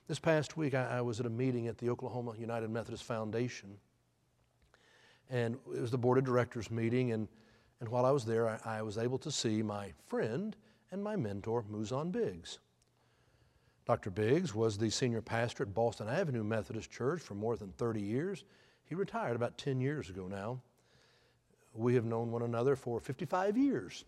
This 0.10 0.20
past 0.20 0.58
week, 0.58 0.74
I, 0.74 0.98
I 0.98 1.02
was 1.02 1.22
at 1.22 1.26
a 1.26 1.30
meeting 1.30 1.68
at 1.68 1.78
the 1.78 1.90
Oklahoma 1.90 2.34
United 2.38 2.70
Methodist 2.70 3.06
Foundation. 3.06 3.78
And 5.30 5.58
it 5.74 5.82
was 5.82 5.92
the 5.92 5.98
board 5.98 6.18
of 6.18 6.26
directors 6.26 6.70
meeting, 6.70 7.14
and, 7.14 7.30
and 7.86 7.92
while 7.92 8.08
I 8.08 8.10
was 8.10 8.26
there, 8.26 8.50
I, 8.50 8.78
I 8.78 8.82
was 8.82 8.98
able 8.98 9.20
to 9.20 9.32
see 9.32 9.62
my 9.62 9.94
friend 10.08 10.56
and 10.92 11.04
my 11.04 11.16
mentor, 11.16 11.64
Mouzon 11.72 12.12
Biggs. 12.12 12.58
Dr. 13.86 14.10
Biggs 14.10 14.56
was 14.56 14.76
the 14.76 14.90
senior 14.90 15.22
pastor 15.22 15.62
at 15.62 15.76
Boston 15.76 16.08
Avenue 16.10 16.44
Methodist 16.44 16.90
Church 16.90 17.22
for 17.22 17.36
more 17.36 17.56
than 17.56 17.72
30 17.74 18.02
years. 18.02 18.44
He 18.86 18.96
retired 18.96 19.36
about 19.36 19.60
10 19.60 19.80
years 19.82 20.10
ago 20.10 20.28
now. 20.28 20.60
We 21.76 21.94
have 21.94 22.06
known 22.06 22.32
one 22.32 22.42
another 22.42 22.76
for 22.76 23.00
55 23.00 23.56
years. 23.56 24.04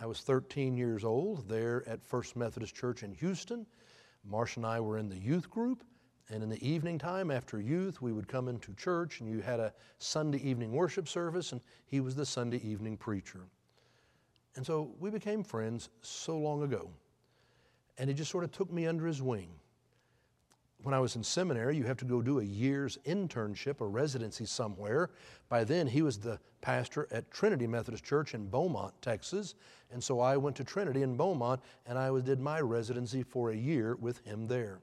I 0.00 0.06
was 0.06 0.22
13 0.22 0.74
years 0.74 1.04
old 1.04 1.46
there 1.50 1.86
at 1.86 2.02
First 2.02 2.34
Methodist 2.34 2.74
Church 2.74 3.02
in 3.02 3.12
Houston. 3.12 3.66
Marsh 4.24 4.56
and 4.56 4.64
I 4.64 4.80
were 4.80 4.96
in 4.96 5.10
the 5.10 5.18
youth 5.18 5.50
group, 5.50 5.84
and 6.30 6.42
in 6.44 6.48
the 6.48 6.66
evening 6.66 6.96
time 6.96 7.30
after 7.30 7.60
youth, 7.60 8.00
we 8.00 8.12
would 8.12 8.28
come 8.28 8.48
into 8.48 8.72
church, 8.74 9.20
and 9.20 9.28
you 9.28 9.40
had 9.40 9.58
a 9.58 9.72
Sunday 9.98 10.38
evening 10.38 10.72
worship 10.72 11.08
service, 11.08 11.50
and 11.52 11.60
he 11.86 12.00
was 12.00 12.14
the 12.14 12.24
Sunday 12.24 12.60
evening 12.62 12.96
preacher. 12.96 13.40
And 14.54 14.64
so 14.64 14.92
we 15.00 15.10
became 15.10 15.42
friends 15.42 15.88
so 16.02 16.38
long 16.38 16.62
ago. 16.62 16.90
And 17.98 18.08
he 18.08 18.14
just 18.14 18.30
sort 18.30 18.44
of 18.44 18.52
took 18.52 18.72
me 18.72 18.86
under 18.86 19.06
his 19.06 19.20
wing. 19.20 19.48
When 20.82 20.94
I 20.94 21.00
was 21.00 21.16
in 21.16 21.22
seminary, 21.22 21.76
you 21.76 21.84
have 21.84 21.98
to 21.98 22.06
go 22.06 22.22
do 22.22 22.40
a 22.40 22.44
year's 22.44 22.96
internship, 23.04 23.80
a 23.80 23.86
residency 23.86 24.46
somewhere. 24.46 25.10
By 25.48 25.64
then, 25.64 25.86
he 25.86 26.00
was 26.00 26.18
the 26.18 26.38
pastor 26.62 27.06
at 27.10 27.30
Trinity 27.30 27.66
Methodist 27.66 28.04
Church 28.04 28.34
in 28.34 28.48
Beaumont, 28.48 28.94
Texas. 29.02 29.56
And 29.92 30.02
so 30.02 30.20
I 30.20 30.38
went 30.38 30.56
to 30.56 30.64
Trinity 30.64 31.02
in 31.02 31.16
Beaumont 31.16 31.60
and 31.86 31.98
I 31.98 32.18
did 32.20 32.40
my 32.40 32.60
residency 32.60 33.22
for 33.22 33.50
a 33.50 33.56
year 33.56 33.96
with 33.96 34.24
him 34.24 34.46
there. 34.46 34.80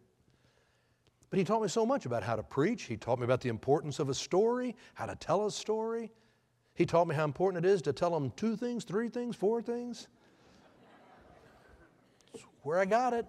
But 1.29 1.39
he 1.39 1.45
taught 1.45 1.61
me 1.61 1.67
so 1.67 1.85
much 1.85 2.05
about 2.05 2.23
how 2.23 2.35
to 2.35 2.43
preach. 2.43 2.83
He 2.83 2.95
taught 2.95 3.19
me 3.19 3.25
about 3.25 3.41
the 3.41 3.49
importance 3.49 3.99
of 3.99 4.09
a 4.09 4.13
story, 4.13 4.75
how 4.93 5.05
to 5.05 5.15
tell 5.15 5.45
a 5.45 5.51
story. 5.51 6.11
He 6.73 6.85
taught 6.85 7.07
me 7.07 7.15
how 7.15 7.25
important 7.25 7.65
it 7.65 7.69
is 7.69 7.81
to 7.83 7.93
tell 7.93 8.11
them 8.11 8.31
two 8.35 8.55
things, 8.55 8.83
three 8.83 9.09
things, 9.09 9.35
four 9.35 9.61
things. 9.61 10.07
It's 12.33 12.43
where 12.61 12.79
I 12.79 12.85
got 12.85 13.13
it. 13.13 13.25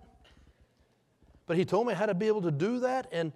But 1.46 1.56
he 1.56 1.64
told 1.64 1.86
me 1.86 1.94
how 1.94 2.06
to 2.06 2.14
be 2.14 2.26
able 2.26 2.42
to 2.42 2.50
do 2.50 2.78
that. 2.80 3.08
And, 3.10 3.32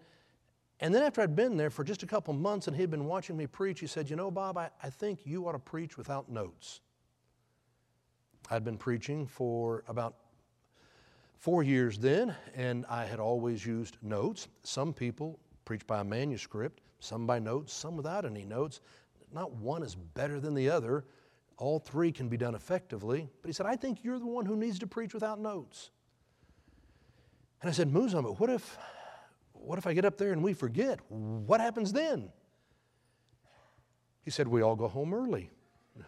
and 0.80 0.94
then 0.94 1.02
after 1.02 1.22
I'd 1.22 1.34
been 1.34 1.56
there 1.56 1.70
for 1.70 1.82
just 1.82 2.02
a 2.02 2.06
couple 2.06 2.34
months 2.34 2.68
and 2.68 2.76
he'd 2.76 2.90
been 2.90 3.06
watching 3.06 3.36
me 3.36 3.46
preach, 3.46 3.80
he 3.80 3.86
said, 3.86 4.10
You 4.10 4.16
know, 4.16 4.30
Bob, 4.30 4.58
I, 4.58 4.68
I 4.82 4.90
think 4.90 5.20
you 5.24 5.48
ought 5.48 5.52
to 5.52 5.58
preach 5.58 5.96
without 5.96 6.30
notes. 6.30 6.82
I'd 8.50 8.64
been 8.64 8.76
preaching 8.76 9.26
for 9.26 9.82
about 9.88 10.16
four 11.42 11.64
years 11.64 11.98
then, 11.98 12.32
and 12.54 12.86
I 12.88 13.04
had 13.04 13.18
always 13.18 13.66
used 13.66 13.96
notes. 14.00 14.46
Some 14.62 14.92
people 14.92 15.40
preach 15.64 15.84
by 15.88 16.04
manuscript, 16.04 16.82
some 17.00 17.26
by 17.26 17.40
notes, 17.40 17.72
some 17.72 17.96
without 17.96 18.24
any 18.24 18.44
notes. 18.44 18.80
Not 19.34 19.52
one 19.52 19.82
is 19.82 19.96
better 19.96 20.38
than 20.38 20.54
the 20.54 20.70
other. 20.70 21.04
All 21.56 21.80
three 21.80 22.12
can 22.12 22.28
be 22.28 22.36
done 22.36 22.54
effectively. 22.54 23.28
But 23.42 23.48
he 23.48 23.52
said, 23.52 23.66
I 23.66 23.74
think 23.74 24.04
you're 24.04 24.20
the 24.20 24.26
one 24.26 24.46
who 24.46 24.54
needs 24.54 24.78
to 24.78 24.86
preach 24.86 25.14
without 25.14 25.40
notes. 25.40 25.90
And 27.60 27.68
I 27.68 27.72
said, 27.72 27.92
Mouzon, 27.92 28.22
but 28.22 28.38
what 28.38 28.48
if, 28.48 28.78
what 29.52 29.80
if 29.80 29.86
I 29.88 29.94
get 29.94 30.04
up 30.04 30.16
there 30.18 30.30
and 30.30 30.44
we 30.44 30.52
forget? 30.52 31.00
What 31.08 31.60
happens 31.60 31.92
then? 31.92 32.30
He 34.24 34.30
said, 34.30 34.46
We 34.46 34.62
all 34.62 34.76
go 34.76 34.86
home 34.86 35.12
early. 35.12 35.50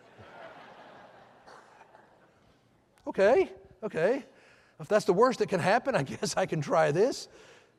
okay, 3.09 3.51
okay. 3.83 4.25
If 4.81 4.89
that's 4.89 5.05
the 5.05 5.13
worst 5.13 5.39
that 5.39 5.49
can 5.49 5.61
happen, 5.61 5.95
I 5.97 6.03
guess 6.03 6.37
I 6.37 6.47
can 6.47 6.61
try 6.61 6.91
this. 6.91 7.29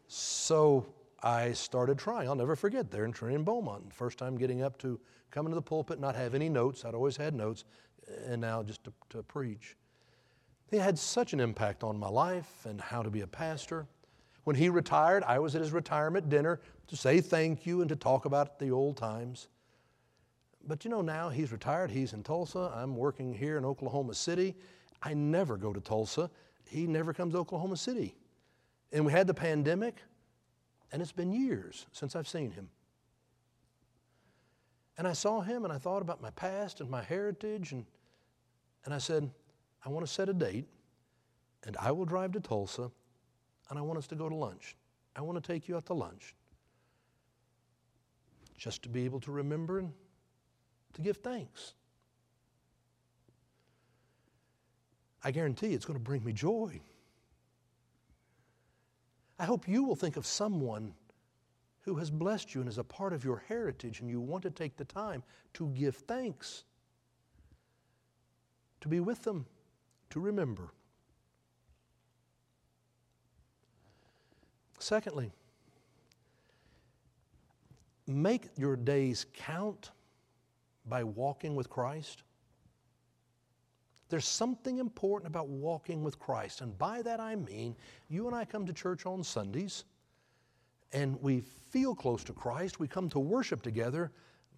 So 0.08 0.86
I 1.22 1.54
started 1.54 1.98
trying. 1.98 2.28
I'll 2.28 2.36
never 2.36 2.56
forget 2.56 2.92
there 2.92 3.06
in 3.06 3.12
Trinity 3.12 3.36
and 3.36 3.46
Beaumont. 3.46 3.94
First 3.94 4.18
time 4.18 4.38
getting 4.38 4.62
up 4.62 4.78
to 4.80 5.00
come 5.32 5.46
into 5.46 5.56
the 5.56 5.62
pulpit, 5.62 6.00
not 6.00 6.16
have 6.16 6.36
any 6.36 6.50
notes. 6.50 6.86
I'd 6.86 6.94
always 6.94 7.18
had 7.18 7.34
notes, 7.34 7.66
and 8.26 8.40
now 8.40 8.64
just 8.64 8.84
to, 8.86 8.94
to 9.10 9.24
preach. 9.24 9.76
He 10.72 10.78
had 10.78 10.98
such 10.98 11.34
an 11.34 11.40
impact 11.40 11.84
on 11.84 11.98
my 11.98 12.08
life 12.10 12.66
and 12.66 12.80
how 12.80 13.04
to 13.04 13.10
be 13.10 13.22
a 13.22 13.28
pastor. 13.28 13.86
When 14.44 14.56
he 14.56 14.70
retired, 14.70 15.24
I 15.24 15.40
was 15.40 15.56
at 15.56 15.62
his 15.62 15.72
retirement 15.72 16.30
dinner 16.30 16.60
to 16.88 16.96
say 16.96 17.22
thank 17.22 17.66
you 17.66 17.82
and 17.82 17.90
to 17.90 17.96
talk 17.96 18.26
about 18.26 18.60
the 18.60 18.72
old 18.72 18.98
times. 18.98 19.48
But 20.68 20.84
you 20.86 20.92
know, 20.92 21.02
now 21.02 21.30
he's 21.30 21.52
retired, 21.52 21.92
he's 21.92 22.14
in 22.14 22.24
Tulsa. 22.24 22.72
I'm 22.76 22.96
working 22.96 23.34
here 23.34 23.58
in 23.58 23.66
Oklahoma 23.66 24.14
City. 24.14 24.56
I 25.02 25.14
never 25.14 25.58
go 25.58 25.74
to 25.74 25.80
Tulsa. 25.80 26.30
He 26.70 26.88
never 26.88 27.14
comes 27.14 27.34
to 27.34 27.40
Oklahoma 27.40 27.78
City. 27.78 28.16
And 28.92 29.06
we 29.06 29.12
had 29.12 29.28
the 29.28 29.34
pandemic, 29.34 30.02
and 30.92 31.02
it's 31.02 31.12
been 31.12 31.32
years 31.32 31.86
since 31.92 32.16
I've 32.16 32.28
seen 32.28 32.52
him. 32.52 32.70
And 34.98 35.08
I 35.08 35.14
saw 35.14 35.42
him 35.42 35.66
and 35.66 35.74
I 35.74 35.78
thought 35.78 36.02
about 36.02 36.22
my 36.22 36.30
past 36.32 36.80
and 36.80 36.90
my 36.90 37.04
heritage, 37.04 37.72
and, 37.72 37.86
and 38.86 38.94
I 38.94 38.98
said, 38.98 39.30
I 39.86 39.90
want 39.90 40.06
to 40.06 40.12
set 40.12 40.30
a 40.30 40.34
date, 40.34 40.66
and 41.66 41.76
I 41.78 41.92
will 41.92 42.06
drive 42.06 42.32
to 42.34 42.40
Tulsa, 42.40 42.90
and 43.70 43.80
I 43.80 43.82
want 43.82 43.98
us 43.98 44.08
to 44.08 44.16
go 44.16 44.30
to 44.30 44.36
lunch. 44.36 44.76
I 45.16 45.22
want 45.22 45.42
to 45.42 45.54
take 45.54 45.68
you 45.68 45.76
out 45.76 45.86
to 45.88 45.94
lunch. 45.94 46.34
Just 48.58 48.84
to 48.84 48.90
be 48.90 49.04
able 49.06 49.20
to 49.22 49.32
remember 49.32 49.80
and 49.80 49.92
to 50.94 51.02
give 51.02 51.18
thanks. 51.18 51.74
I 55.26 55.32
guarantee 55.32 55.74
it's 55.74 55.86
going 55.86 55.98
to 55.98 56.04
bring 56.04 56.24
me 56.24 56.32
joy. 56.32 56.80
I 59.40 59.46
hope 59.46 59.68
you 59.68 59.84
will 59.84 59.96
think 59.96 60.18
of 60.18 60.26
someone 60.26 60.94
who 61.82 61.96
has 61.96 62.12
blessed 62.12 62.54
you 62.54 62.62
and 62.62 62.70
is 62.70 62.78
a 62.78 62.84
part 62.84 63.12
of 63.12 63.26
your 63.26 63.44
heritage, 63.48 64.02
and 64.02 64.10
you 64.10 64.22
want 64.22 64.44
to 64.44 64.52
take 64.52 64.78
the 64.78 64.86
time 64.86 65.24
to 65.56 65.68
give 65.70 65.96
thanks, 65.96 66.64
to 68.82 68.88
be 68.88 69.00
with 69.00 69.24
them, 69.24 69.48
to 70.12 70.20
remember. 70.20 70.70
Secondly, 74.78 75.32
make 78.06 78.50
your 78.56 78.76
days 78.76 79.26
count 79.34 79.90
by 80.86 81.04
walking 81.04 81.56
with 81.56 81.68
Christ. 81.68 82.22
There's 84.10 84.28
something 84.28 84.78
important 84.78 85.28
about 85.28 85.48
walking 85.48 86.04
with 86.04 86.20
Christ, 86.20 86.62
and 86.62 86.78
by 86.78 87.02
that 87.02 87.20
I 87.20 87.36
mean 87.36 87.76
you 88.08 88.28
and 88.28 88.36
I 88.36 88.46
come 88.46 88.66
to 88.66 88.74
church 88.74 89.06
on 89.06 89.24
Sundays 89.24 89.86
and 90.94 91.22
we 91.22 91.42
feel 91.42 91.96
close 91.96 92.24
to 92.24 92.34
Christ, 92.34 92.80
we 92.80 92.88
come 92.88 93.10
to 93.10 93.20
worship 93.20 93.62
together, 93.62 94.12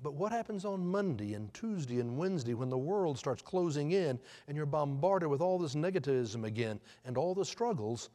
but 0.04 0.14
what 0.14 0.32
happens 0.32 0.66
on 0.66 0.86
Monday 0.86 1.34
and 1.34 1.52
Tuesday 1.54 2.00
and 2.00 2.18
Wednesday 2.18 2.54
when 2.54 2.70
the 2.70 2.78
world 2.78 3.18
starts 3.18 3.42
closing 3.42 3.92
in 3.92 4.20
and 4.48 4.56
you're 4.56 4.66
bombarded 4.66 5.30
with 5.30 5.42
all 5.42 5.58
this 5.58 5.74
negativism 5.74 6.44
again 6.44 6.80
and 7.06 7.18
all 7.18 7.34
the 7.34 7.46
struggles? 7.46 8.10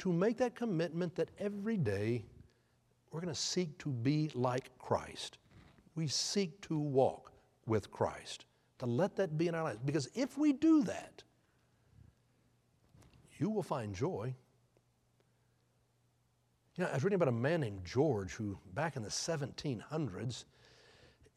To 0.00 0.12
make 0.12 0.36
that 0.38 0.56
commitment 0.56 1.14
that 1.14 1.30
every 1.38 1.76
day 1.76 2.24
we're 3.12 3.20
going 3.20 3.32
to 3.32 3.40
seek 3.40 3.78
to 3.78 3.90
be 3.90 4.30
like 4.34 4.76
Christ. 4.78 5.38
We 5.94 6.08
seek 6.08 6.60
to 6.62 6.76
walk 6.76 7.30
with 7.66 7.90
Christ, 7.92 8.46
to 8.82 8.86
let 8.86 9.14
that 9.14 9.38
be 9.38 9.46
in 9.46 9.54
our 9.54 9.62
lives. 9.62 9.78
Because 9.84 10.08
if 10.14 10.36
we 10.36 10.52
do 10.52 10.82
that, 10.82 11.22
you 13.38 13.48
will 13.48 13.62
find 13.62 13.94
joy. 13.94 14.34
You 16.74 16.84
know, 16.84 16.90
I 16.90 16.94
was 16.94 17.04
reading 17.04 17.16
about 17.16 17.28
a 17.28 17.32
man 17.32 17.60
named 17.60 17.84
George 17.84 18.32
who, 18.32 18.58
back 18.74 18.96
in 18.96 19.04
the 19.04 19.08
1700s, 19.08 20.44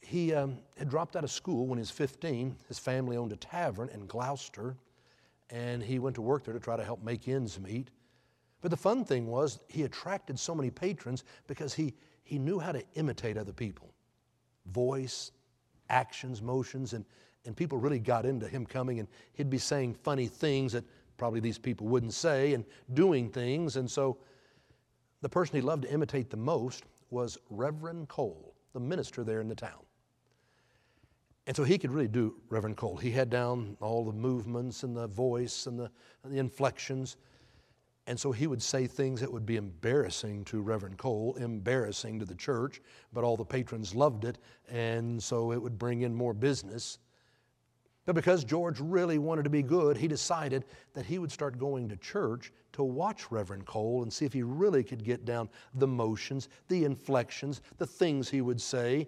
he 0.01 0.33
um, 0.33 0.57
had 0.75 0.89
dropped 0.89 1.15
out 1.15 1.23
of 1.23 1.29
school 1.29 1.67
when 1.67 1.77
he 1.77 1.81
was 1.81 1.91
15. 1.91 2.55
His 2.67 2.79
family 2.79 3.15
owned 3.15 3.31
a 3.31 3.35
tavern 3.35 3.89
in 3.89 4.07
Gloucester, 4.07 4.75
and 5.51 5.83
he 5.83 5.99
went 5.99 6.15
to 6.15 6.23
work 6.23 6.45
there 6.45 6.53
to 6.53 6.59
try 6.59 6.75
to 6.75 6.83
help 6.83 7.03
make 7.03 7.27
ends 7.27 7.59
meet. 7.59 7.89
But 8.61 8.71
the 8.71 8.77
fun 8.77 9.05
thing 9.05 9.27
was, 9.27 9.59
he 9.67 9.83
attracted 9.83 10.39
so 10.39 10.55
many 10.55 10.71
patrons 10.71 11.23
because 11.45 11.75
he, 11.75 11.93
he 12.23 12.39
knew 12.39 12.57
how 12.57 12.71
to 12.71 12.83
imitate 12.95 13.37
other 13.37 13.53
people 13.53 13.93
voice, 14.65 15.29
actions, 15.89 16.41
motions, 16.41 16.93
and, 16.93 17.05
and 17.45 17.55
people 17.55 17.77
really 17.77 17.99
got 17.99 18.25
into 18.25 18.47
him 18.47 18.65
coming, 18.65 18.99
and 18.99 19.07
he'd 19.33 19.49
be 19.49 19.57
saying 19.57 19.95
funny 20.03 20.27
things 20.27 20.73
that 20.73 20.83
probably 21.17 21.39
these 21.39 21.57
people 21.57 21.87
wouldn't 21.87 22.13
say, 22.13 22.53
and 22.53 22.65
doing 22.93 23.29
things. 23.29 23.77
And 23.77 23.89
so, 23.89 24.17
the 25.21 25.29
person 25.29 25.55
he 25.55 25.61
loved 25.61 25.83
to 25.83 25.91
imitate 25.91 26.29
the 26.29 26.37
most 26.37 26.83
was 27.09 27.37
Reverend 27.49 28.09
Cole, 28.09 28.53
the 28.73 28.79
minister 28.79 29.23
there 29.23 29.41
in 29.41 29.47
the 29.47 29.55
town. 29.55 29.85
And 31.47 31.55
so 31.55 31.63
he 31.63 31.77
could 31.77 31.91
really 31.91 32.07
do 32.07 32.35
Reverend 32.49 32.77
Cole. 32.77 32.97
He 32.97 33.11
had 33.11 33.29
down 33.29 33.77
all 33.79 34.03
the 34.03 34.11
movements 34.11 34.83
and 34.83 34.95
the 34.95 35.07
voice 35.07 35.67
and 35.67 35.79
the, 35.79 35.91
and 36.23 36.33
the 36.33 36.39
inflections. 36.39 37.17
And 38.07 38.19
so 38.19 38.31
he 38.31 38.47
would 38.47 38.61
say 38.61 38.87
things 38.87 39.19
that 39.21 39.31
would 39.31 39.45
be 39.45 39.55
embarrassing 39.55 40.45
to 40.45 40.61
Reverend 40.61 40.97
Cole, 40.97 41.35
embarrassing 41.39 42.19
to 42.19 42.25
the 42.25 42.35
church, 42.35 42.81
but 43.13 43.23
all 43.23 43.35
the 43.35 43.45
patrons 43.45 43.95
loved 43.95 44.25
it, 44.25 44.37
and 44.69 45.21
so 45.21 45.51
it 45.51 45.61
would 45.61 45.79
bring 45.79 46.01
in 46.01 46.13
more 46.13 46.33
business. 46.33 46.99
But 48.05 48.13
because 48.13 48.43
George 48.43 48.79
really 48.79 49.17
wanted 49.17 49.43
to 49.43 49.49
be 49.49 49.63
good, 49.63 49.97
he 49.97 50.07
decided 50.07 50.65
that 50.93 51.05
he 51.05 51.17
would 51.17 51.31
start 51.31 51.57
going 51.57 51.89
to 51.89 51.95
church 51.97 52.53
to 52.73 52.83
watch 52.83 53.31
Reverend 53.31 53.65
Cole 53.65 54.03
and 54.03 54.13
see 54.13 54.25
if 54.25 54.33
he 54.33 54.43
really 54.43 54.83
could 54.83 55.03
get 55.03 55.25
down 55.25 55.49
the 55.73 55.87
motions, 55.87 56.49
the 56.67 56.85
inflections, 56.85 57.61
the 57.77 57.87
things 57.87 58.29
he 58.29 58.41
would 58.41 58.61
say. 58.61 59.07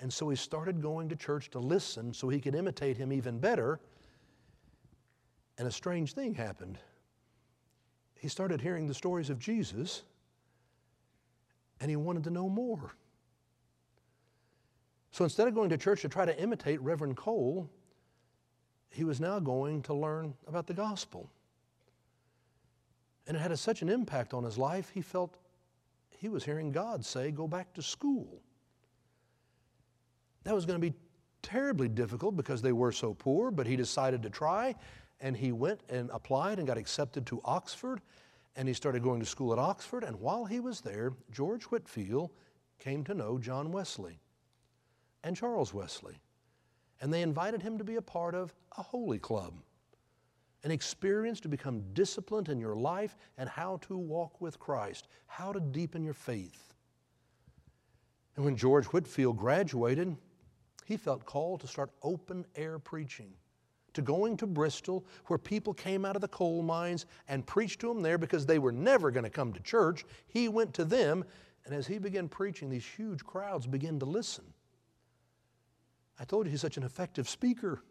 And 0.00 0.12
so 0.12 0.28
he 0.28 0.36
started 0.36 0.80
going 0.80 1.08
to 1.08 1.16
church 1.16 1.50
to 1.50 1.58
listen 1.58 2.14
so 2.14 2.28
he 2.28 2.40
could 2.40 2.54
imitate 2.54 2.96
him 2.96 3.12
even 3.12 3.40
better. 3.40 3.80
And 5.58 5.66
a 5.66 5.72
strange 5.72 6.12
thing 6.12 6.34
happened. 6.34 6.78
He 8.14 8.28
started 8.28 8.60
hearing 8.60 8.86
the 8.86 8.94
stories 8.94 9.28
of 9.28 9.40
Jesus 9.40 10.02
and 11.80 11.90
he 11.90 11.96
wanted 11.96 12.24
to 12.24 12.30
know 12.30 12.48
more. 12.48 12.94
So 15.10 15.24
instead 15.24 15.48
of 15.48 15.54
going 15.54 15.70
to 15.70 15.78
church 15.78 16.02
to 16.02 16.08
try 16.08 16.26
to 16.26 16.38
imitate 16.40 16.80
Reverend 16.80 17.16
Cole, 17.16 17.68
he 18.90 19.04
was 19.04 19.20
now 19.20 19.38
going 19.38 19.82
to 19.82 19.94
learn 19.94 20.34
about 20.46 20.66
the 20.66 20.74
gospel. 20.74 21.30
And 23.26 23.36
it 23.36 23.40
had 23.40 23.56
such 23.58 23.82
an 23.82 23.88
impact 23.88 24.32
on 24.34 24.44
his 24.44 24.56
life, 24.56 24.90
he 24.90 25.02
felt 25.02 25.36
he 26.18 26.28
was 26.28 26.44
hearing 26.44 26.72
God 26.72 27.04
say, 27.04 27.30
Go 27.30 27.46
back 27.46 27.72
to 27.74 27.82
school. 27.82 28.40
That 30.44 30.54
was 30.54 30.64
going 30.64 30.80
to 30.80 30.90
be 30.90 30.96
terribly 31.42 31.88
difficult 31.88 32.36
because 32.36 32.62
they 32.62 32.72
were 32.72 32.92
so 32.92 33.14
poor, 33.14 33.50
but 33.50 33.66
he 33.66 33.76
decided 33.76 34.22
to 34.22 34.30
try, 34.30 34.74
and 35.20 35.36
he 35.36 35.52
went 35.52 35.80
and 35.88 36.10
applied 36.12 36.58
and 36.58 36.66
got 36.66 36.78
accepted 36.78 37.26
to 37.26 37.40
Oxford, 37.44 38.00
and 38.54 38.66
he 38.66 38.74
started 38.74 39.02
going 39.02 39.20
to 39.20 39.26
school 39.26 39.52
at 39.52 39.58
Oxford. 39.58 40.04
And 40.04 40.18
while 40.20 40.44
he 40.44 40.60
was 40.60 40.80
there, 40.80 41.12
George 41.30 41.64
Whitefield 41.64 42.30
came 42.78 43.04
to 43.04 43.14
know 43.14 43.38
John 43.38 43.72
Wesley 43.72 44.20
and 45.24 45.36
Charles 45.36 45.74
Wesley 45.74 46.20
and 47.00 47.12
they 47.12 47.22
invited 47.22 47.62
him 47.62 47.78
to 47.78 47.84
be 47.84 47.96
a 47.96 48.02
part 48.02 48.34
of 48.34 48.54
a 48.78 48.82
holy 48.82 49.18
club, 49.18 49.54
an 50.64 50.70
experience 50.70 51.40
to 51.40 51.48
become 51.48 51.82
disciplined 51.92 52.48
in 52.48 52.58
your 52.58 52.76
life 52.76 53.16
and 53.38 53.48
how 53.48 53.78
to 53.82 53.96
walk 53.96 54.40
with 54.40 54.58
Christ, 54.58 55.08
how 55.26 55.52
to 55.52 55.60
deepen 55.60 56.02
your 56.02 56.14
faith. 56.14 56.74
And 58.36 58.44
when 58.44 58.56
George 58.56 58.86
Whitefield 58.86 59.36
graduated, 59.36 60.16
he 60.84 60.96
felt 60.96 61.24
called 61.24 61.60
to 61.60 61.66
start 61.66 61.90
open 62.02 62.44
air 62.54 62.78
preaching, 62.78 63.32
to 63.94 64.02
going 64.02 64.36
to 64.36 64.46
Bristol, 64.46 65.04
where 65.26 65.38
people 65.38 65.74
came 65.74 66.04
out 66.04 66.16
of 66.16 66.22
the 66.22 66.28
coal 66.28 66.62
mines 66.62 67.06
and 67.28 67.46
preached 67.46 67.80
to 67.80 67.88
them 67.88 68.02
there 68.02 68.18
because 68.18 68.46
they 68.46 68.58
were 68.58 68.72
never 68.72 69.10
going 69.10 69.24
to 69.24 69.30
come 69.30 69.52
to 69.52 69.60
church. 69.60 70.04
He 70.28 70.48
went 70.48 70.74
to 70.74 70.84
them, 70.84 71.24
and 71.64 71.74
as 71.74 71.86
he 71.86 71.98
began 71.98 72.28
preaching, 72.28 72.70
these 72.70 72.86
huge 72.86 73.24
crowds 73.24 73.66
began 73.66 73.98
to 73.98 74.06
listen. 74.06 74.44
I 76.18 76.24
told 76.24 76.46
you 76.46 76.50
he's 76.50 76.60
such 76.60 76.76
an 76.76 76.82
effective 76.82 77.28
speaker. 77.28 77.82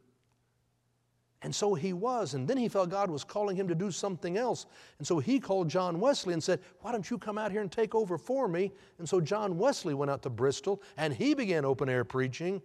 And 1.41 1.53
so 1.53 1.75
he 1.75 1.93
was. 1.93 2.33
And 2.33 2.47
then 2.47 2.57
he 2.57 2.67
felt 2.67 2.89
God 2.89 3.11
was 3.11 3.23
calling 3.23 3.55
him 3.55 3.67
to 3.67 3.75
do 3.75 3.91
something 3.91 4.35
else. 4.35 4.65
And 4.97 5.05
so 5.05 5.19
he 5.19 5.39
called 5.39 5.69
John 5.69 5.99
Wesley 5.99 6.33
and 6.33 6.43
said, 6.43 6.59
Why 6.79 6.91
don't 6.91 7.07
you 7.07 7.19
come 7.19 7.38
out 7.38 7.51
here 7.51 7.61
and 7.61 7.71
take 7.71 7.93
over 7.93 8.17
for 8.17 8.47
me? 8.47 8.71
And 8.97 9.07
so 9.07 9.21
John 9.21 9.57
Wesley 9.57 9.93
went 9.93 10.09
out 10.09 10.23
to 10.23 10.29
Bristol 10.31 10.81
and 10.97 11.13
he 11.13 11.35
began 11.35 11.63
open 11.63 11.88
air 11.88 12.03
preaching. 12.03 12.61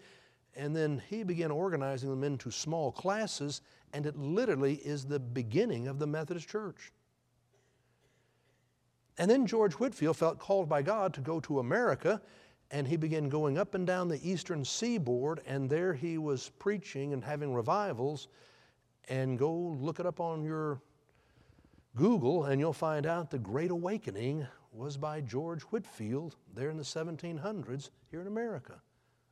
And 0.56 0.74
then 0.74 1.02
he 1.10 1.22
began 1.24 1.50
organizing 1.50 2.08
them 2.08 2.24
into 2.24 2.50
small 2.50 2.90
classes. 2.90 3.60
And 3.92 4.06
it 4.06 4.16
literally 4.16 4.76
is 4.76 5.04
the 5.04 5.20
beginning 5.20 5.86
of 5.86 5.98
the 5.98 6.06
Methodist 6.06 6.48
Church. 6.48 6.92
And 9.18 9.30
then 9.30 9.46
George 9.46 9.74
Whitefield 9.74 10.16
felt 10.16 10.38
called 10.38 10.70
by 10.70 10.80
God 10.80 11.12
to 11.14 11.20
go 11.20 11.40
to 11.40 11.58
America 11.58 12.22
and 12.70 12.86
he 12.86 12.96
began 12.96 13.28
going 13.28 13.58
up 13.58 13.74
and 13.74 13.86
down 13.86 14.08
the 14.08 14.28
eastern 14.28 14.64
seaboard, 14.64 15.40
and 15.46 15.68
there 15.68 15.92
he 15.92 16.18
was 16.18 16.50
preaching 16.58 17.12
and 17.12 17.24
having 17.24 17.52
revivals. 17.52 18.28
And 19.08 19.38
go 19.38 19.52
look 19.52 19.98
it 19.98 20.06
up 20.06 20.20
on 20.20 20.44
your 20.44 20.80
Google, 21.96 22.44
and 22.44 22.60
you'll 22.60 22.72
find 22.72 23.06
out 23.06 23.30
the 23.30 23.38
Great 23.38 23.72
Awakening 23.72 24.46
was 24.72 24.96
by 24.96 25.20
George 25.20 25.62
Whitefield 25.62 26.36
there 26.54 26.70
in 26.70 26.76
the 26.76 26.84
1700s 26.84 27.90
here 28.10 28.20
in 28.20 28.28
America, 28.28 28.80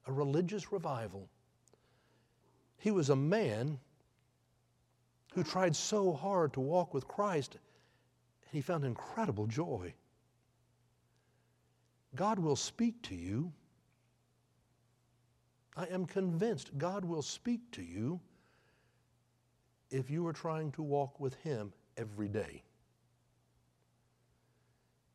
a 0.07 0.13
religious 0.13 0.73
revival. 0.73 1.29
He 2.79 2.91
was 2.91 3.11
a 3.11 3.17
man 3.17 3.79
who 5.35 5.45
tried 5.45 5.77
so 5.77 6.13
hard 6.13 6.53
to 6.55 6.61
walk 6.61 6.93
with 6.93 7.07
Christ, 7.07 7.55
and 7.55 8.51
he 8.51 8.61
found 8.61 8.85
incredible 8.85 9.47
joy. 9.47 9.95
God 12.15 12.39
will 12.39 12.57
speak 12.57 13.03
to 13.03 13.15
you. 13.15 13.53
I 15.77 15.87
am 15.87 16.07
convinced 16.07 16.77
God 16.77 17.05
will 17.05 17.23
speak 17.23 17.71
to 17.73 17.83
you 17.83 18.21
if 19.91 20.11
you 20.11 20.27
are 20.27 20.33
trying 20.33 20.73
to 20.73 20.83
walk 20.83 21.21
with 21.21 21.35
Him 21.37 21.73
every 21.97 22.29
day. 22.29 22.63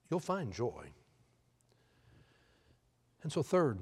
You'll 0.10 0.19
find 0.19 0.53
joy. 0.53 0.91
And 3.23 3.32
so, 3.32 3.41
third, 3.41 3.79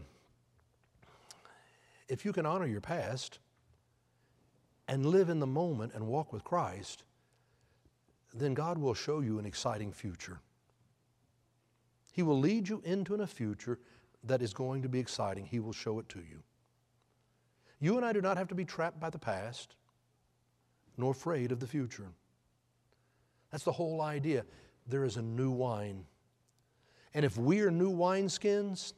if 2.07 2.25
you 2.25 2.31
can 2.31 2.45
honor 2.45 2.67
your 2.67 2.81
past 2.81 3.39
and 4.87 5.05
live 5.05 5.29
in 5.29 5.39
the 5.39 5.47
moment 5.47 5.93
and 5.93 6.07
walk 6.07 6.31
with 6.31 6.43
Christ, 6.43 7.03
then 8.33 8.53
God 8.53 8.77
will 8.77 8.93
show 8.93 9.19
you 9.19 9.39
an 9.39 9.45
exciting 9.45 9.91
future. 9.91 10.39
He 12.11 12.23
will 12.23 12.39
lead 12.39 12.67
you 12.67 12.81
into 12.83 13.15
a 13.15 13.27
future 13.27 13.79
that 14.23 14.41
is 14.41 14.53
going 14.53 14.81
to 14.81 14.89
be 14.89 14.99
exciting. 14.99 15.45
He 15.45 15.59
will 15.59 15.73
show 15.73 15.99
it 15.99 16.09
to 16.09 16.19
you. 16.19 16.43
You 17.79 17.97
and 17.97 18.05
I 18.05 18.13
do 18.13 18.21
not 18.21 18.37
have 18.37 18.49
to 18.49 18.55
be 18.55 18.65
trapped 18.65 18.99
by 18.99 19.09
the 19.09 19.17
past 19.17 19.75
nor 20.97 21.11
afraid 21.11 21.51
of 21.51 21.59
the 21.59 21.67
future. 21.67 22.09
That's 23.49 23.63
the 23.63 23.71
whole 23.71 24.01
idea. 24.01 24.45
There 24.87 25.03
is 25.03 25.17
a 25.17 25.21
new 25.21 25.51
wine. 25.51 26.05
And 27.13 27.25
if 27.25 27.37
we 27.37 27.61
are 27.61 27.71
new 27.71 27.91
wineskins, 27.91 28.93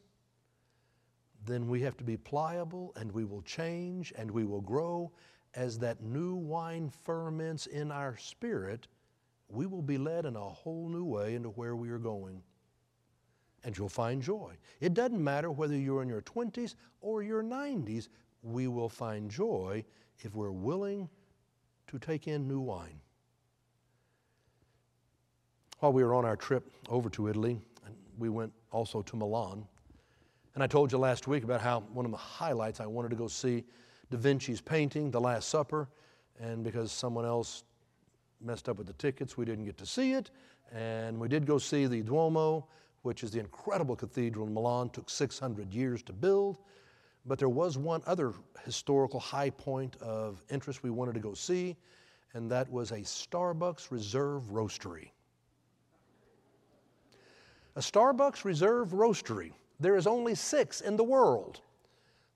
then 1.45 1.67
we 1.67 1.81
have 1.81 1.97
to 1.97 2.03
be 2.03 2.17
pliable 2.17 2.93
and 2.95 3.11
we 3.11 3.25
will 3.25 3.41
change 3.43 4.11
and 4.17 4.29
we 4.29 4.43
will 4.43 4.61
grow. 4.61 5.11
As 5.55 5.77
that 5.79 6.01
new 6.01 6.35
wine 6.35 6.91
ferments 7.03 7.67
in 7.67 7.91
our 7.91 8.17
spirit, 8.17 8.87
we 9.49 9.67
will 9.67 9.81
be 9.81 9.97
led 9.97 10.25
in 10.25 10.35
a 10.35 10.39
whole 10.39 10.89
new 10.89 11.05
way 11.05 11.35
into 11.35 11.49
where 11.49 11.75
we 11.75 11.89
are 11.89 11.99
going 11.99 12.41
and 13.63 13.77
you'll 13.77 13.89
find 13.89 14.21
joy. 14.21 14.53
It 14.81 14.93
doesn't 14.93 15.23
matter 15.23 15.51
whether 15.51 15.75
you're 15.75 16.01
in 16.01 16.09
your 16.09 16.21
20s 16.21 16.75
or 17.01 17.23
your 17.23 17.43
90s, 17.43 18.09
we 18.41 18.67
will 18.67 18.89
find 18.89 19.29
joy 19.29 19.83
if 20.19 20.35
we're 20.35 20.51
willing 20.51 21.09
to 21.87 21.99
take 21.99 22.27
in 22.27 22.47
new 22.47 22.59
wine. 22.59 22.99
While 25.79 25.93
we 25.93 26.03
were 26.03 26.13
on 26.13 26.25
our 26.25 26.35
trip 26.35 26.69
over 26.89 27.09
to 27.11 27.27
Italy, 27.27 27.59
we 28.17 28.29
went 28.29 28.53
also 28.71 29.01
to 29.01 29.15
Milan. 29.15 29.65
And 30.55 30.63
I 30.63 30.67
told 30.67 30.91
you 30.91 30.97
last 30.97 31.27
week 31.27 31.43
about 31.43 31.61
how 31.61 31.81
one 31.93 32.05
of 32.05 32.11
the 32.11 32.17
highlights 32.17 32.79
I 32.79 32.85
wanted 32.85 33.09
to 33.09 33.15
go 33.15 33.27
see 33.27 33.63
Da 34.11 34.17
Vinci's 34.17 34.61
painting, 34.61 35.09
The 35.09 35.19
Last 35.19 35.49
Supper, 35.49 35.89
and 36.39 36.63
because 36.63 36.91
someone 36.91 37.25
else 37.25 37.63
messed 38.39 38.69
up 38.69 38.77
with 38.77 38.87
the 38.87 38.93
tickets, 38.93 39.37
we 39.37 39.45
didn't 39.45 39.65
get 39.65 39.77
to 39.77 39.85
see 39.85 40.13
it. 40.13 40.29
And 40.71 41.19
we 41.19 41.27
did 41.27 41.45
go 41.45 41.57
see 41.57 41.85
the 41.85 42.01
Duomo, 42.01 42.67
which 43.03 43.23
is 43.23 43.31
the 43.31 43.39
incredible 43.39 43.95
cathedral 43.95 44.47
in 44.47 44.53
Milan, 44.53 44.89
took 44.89 45.09
600 45.09 45.73
years 45.73 46.01
to 46.03 46.13
build. 46.13 46.57
But 47.25 47.37
there 47.37 47.49
was 47.49 47.77
one 47.77 48.01
other 48.05 48.33
historical 48.65 49.19
high 49.19 49.49
point 49.49 49.95
of 50.01 50.43
interest 50.49 50.83
we 50.83 50.89
wanted 50.89 51.13
to 51.13 51.19
go 51.19 51.33
see, 51.33 51.77
and 52.33 52.49
that 52.51 52.69
was 52.69 52.91
a 52.91 52.99
Starbucks 52.99 53.91
Reserve 53.91 54.43
Roastery. 54.51 55.11
A 57.75 57.79
Starbucks 57.79 58.43
Reserve 58.45 58.89
Roastery. 58.89 59.51
There 59.79 59.95
is 59.95 60.07
only 60.07 60.35
six 60.35 60.81
in 60.81 60.95
the 60.95 61.03
world. 61.03 61.61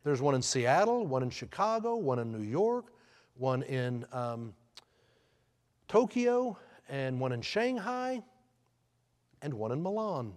There's 0.03 0.21
one 0.21 0.36
in 0.36 0.41
Seattle, 0.41 1.06
one 1.06 1.23
in 1.23 1.30
Chicago, 1.30 1.95
one 1.95 2.19
in 2.19 2.32
New 2.32 2.43
York, 2.43 2.93
one 3.36 3.63
in 3.63 4.06
um, 4.12 4.53
Tokyo, 5.88 6.58
and 6.89 7.19
one 7.19 7.32
in 7.32 7.41
Shanghai, 7.41 8.21
and 9.41 9.53
one 9.53 9.71
in 9.71 9.82
Milan. 9.82 10.34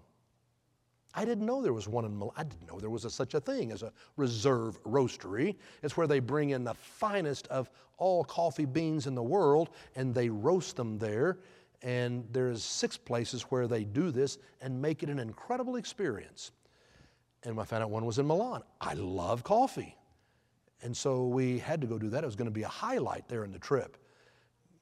I 1.15 1.25
didn't 1.25 1.45
know 1.45 1.61
there 1.61 1.73
was 1.73 1.89
one 1.89 2.05
in 2.05 2.17
Milan. 2.17 2.35
I 2.37 2.45
didn't 2.45 2.69
know 2.69 2.79
there 2.79 2.91
was 2.91 3.05
a, 3.05 3.11
such 3.11 3.35
a 3.35 3.41
thing 3.41 3.73
as 3.73 3.83
a 3.83 3.93
reserve 4.17 4.83
roastery. 4.85 5.57
It's 5.83 5.97
where 5.97 6.07
they 6.07 6.21
bring 6.21 6.51
in 6.51 6.63
the 6.63 6.75
finest 6.75 7.49
of 7.49 7.69
all 7.99 8.25
coffee 8.25 8.65
beans 8.65 9.07
in 9.07 9.15
the 9.15 9.23
world 9.23 9.71
and 9.97 10.15
they 10.15 10.29
roast 10.29 10.77
them 10.77 10.99
there. 10.99 11.39
And 11.83 12.27
there's 12.31 12.63
six 12.63 12.97
places 12.97 13.43
where 13.43 13.67
they 13.67 13.85
do 13.85 14.11
this 14.11 14.39
and 14.61 14.81
make 14.81 15.03
it 15.03 15.09
an 15.09 15.19
incredible 15.19 15.77
experience. 15.77 16.53
And 17.43 17.59
I 17.59 17.65
found 17.65 17.83
out 17.83 17.91
one 17.91 18.05
was 18.05 18.19
in 18.19 18.27
Milan. 18.27 18.63
I 18.81 18.95
love 18.95 19.43
coffee. 19.43 19.97
And 20.83 20.97
so 20.97 21.27
we 21.27 21.59
had 21.59 21.81
to 21.81 21.87
go 21.87 21.99
do 21.99 22.09
that. 22.11 22.23
It 22.23 22.27
was 22.27 22.37
going 22.37 22.47
to 22.47 22.53
be 22.53 22.63
a 22.63 22.69
highlight 22.69 23.29
there 23.29 23.45
in 23.45 23.51
the 23.51 23.59
trip. 23.59 23.97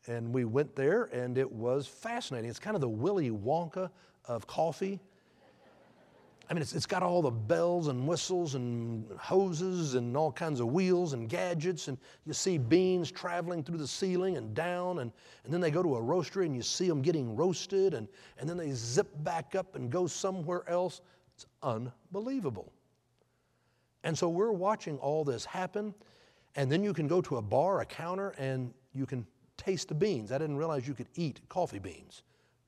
And 0.07 0.33
we 0.35 0.45
went 0.45 0.75
there 0.75 1.05
and 1.05 1.39
it 1.39 1.51
was 1.51 1.87
fascinating. 1.87 2.51
It's 2.51 2.59
kind 2.59 2.75
of 2.75 2.81
the 2.81 2.89
Willy 2.89 3.31
Wonka 3.31 3.91
of 4.27 4.47
coffee 4.47 5.01
I 6.51 6.55
mean, 6.55 6.63
it's, 6.63 6.73
it's 6.73 6.87
got 6.87 7.03
all 7.03 7.21
the 7.21 7.31
bells 7.31 7.89
and 7.89 8.07
whistles 8.07 8.55
and 8.55 9.07
hoses 9.19 9.95
and 9.95 10.17
all 10.17 10.33
kinds 10.33 10.61
of 10.61 10.69
wheels 10.69 11.13
and 11.13 11.29
gadgets. 11.29 11.89
And 11.89 11.99
you 12.25 12.33
see 12.33 12.57
beans 12.57 13.11
traveling 13.11 13.63
through 13.63 13.77
the 13.77 13.87
ceiling 13.87 14.39
and 14.39 14.55
down. 14.55 15.01
And, 15.01 15.13
and 15.45 15.53
then 15.53 15.61
they 15.61 15.71
go 15.71 15.83
to 15.83 15.97
a 15.97 16.01
roastery 16.01 16.47
and 16.47 16.57
you 16.57 16.63
see 16.63 16.89
them 16.89 17.03
getting 17.03 17.37
roasted. 17.37 17.93
And, 17.93 18.09
and 18.39 18.49
then 18.49 18.57
they 18.57 18.73
zip 18.73 19.09
back 19.23 19.55
up 19.55 19.77
and 19.77 19.91
go 19.91 20.07
somewhere 20.07 20.67
else. 20.69 21.03
It's 21.35 21.45
unbelievable. 21.63 22.73
And 24.03 24.17
so 24.17 24.31
we're 24.31 24.53
watching 24.53 24.97
all 24.99 25.25
this 25.25 25.45
happen. 25.45 25.95
And 26.57 26.73
then 26.73 26.83
you 26.83 26.95
can 26.95 27.09
go 27.09 27.21
to 27.21 27.37
a 27.37 27.43
bar, 27.43 27.83
a 27.83 27.87
counter, 27.87 28.31
and 28.39 28.73
you 28.95 29.05
can 29.05 29.27
taste 29.59 29.89
the 29.89 29.95
beans. 29.95 30.33
I 30.33 30.39
didn't 30.39 30.57
realize 30.57 30.89
you 30.89 30.95
could 30.95 31.09
eat 31.15 31.41
coffee 31.51 31.79
beans 31.79 32.23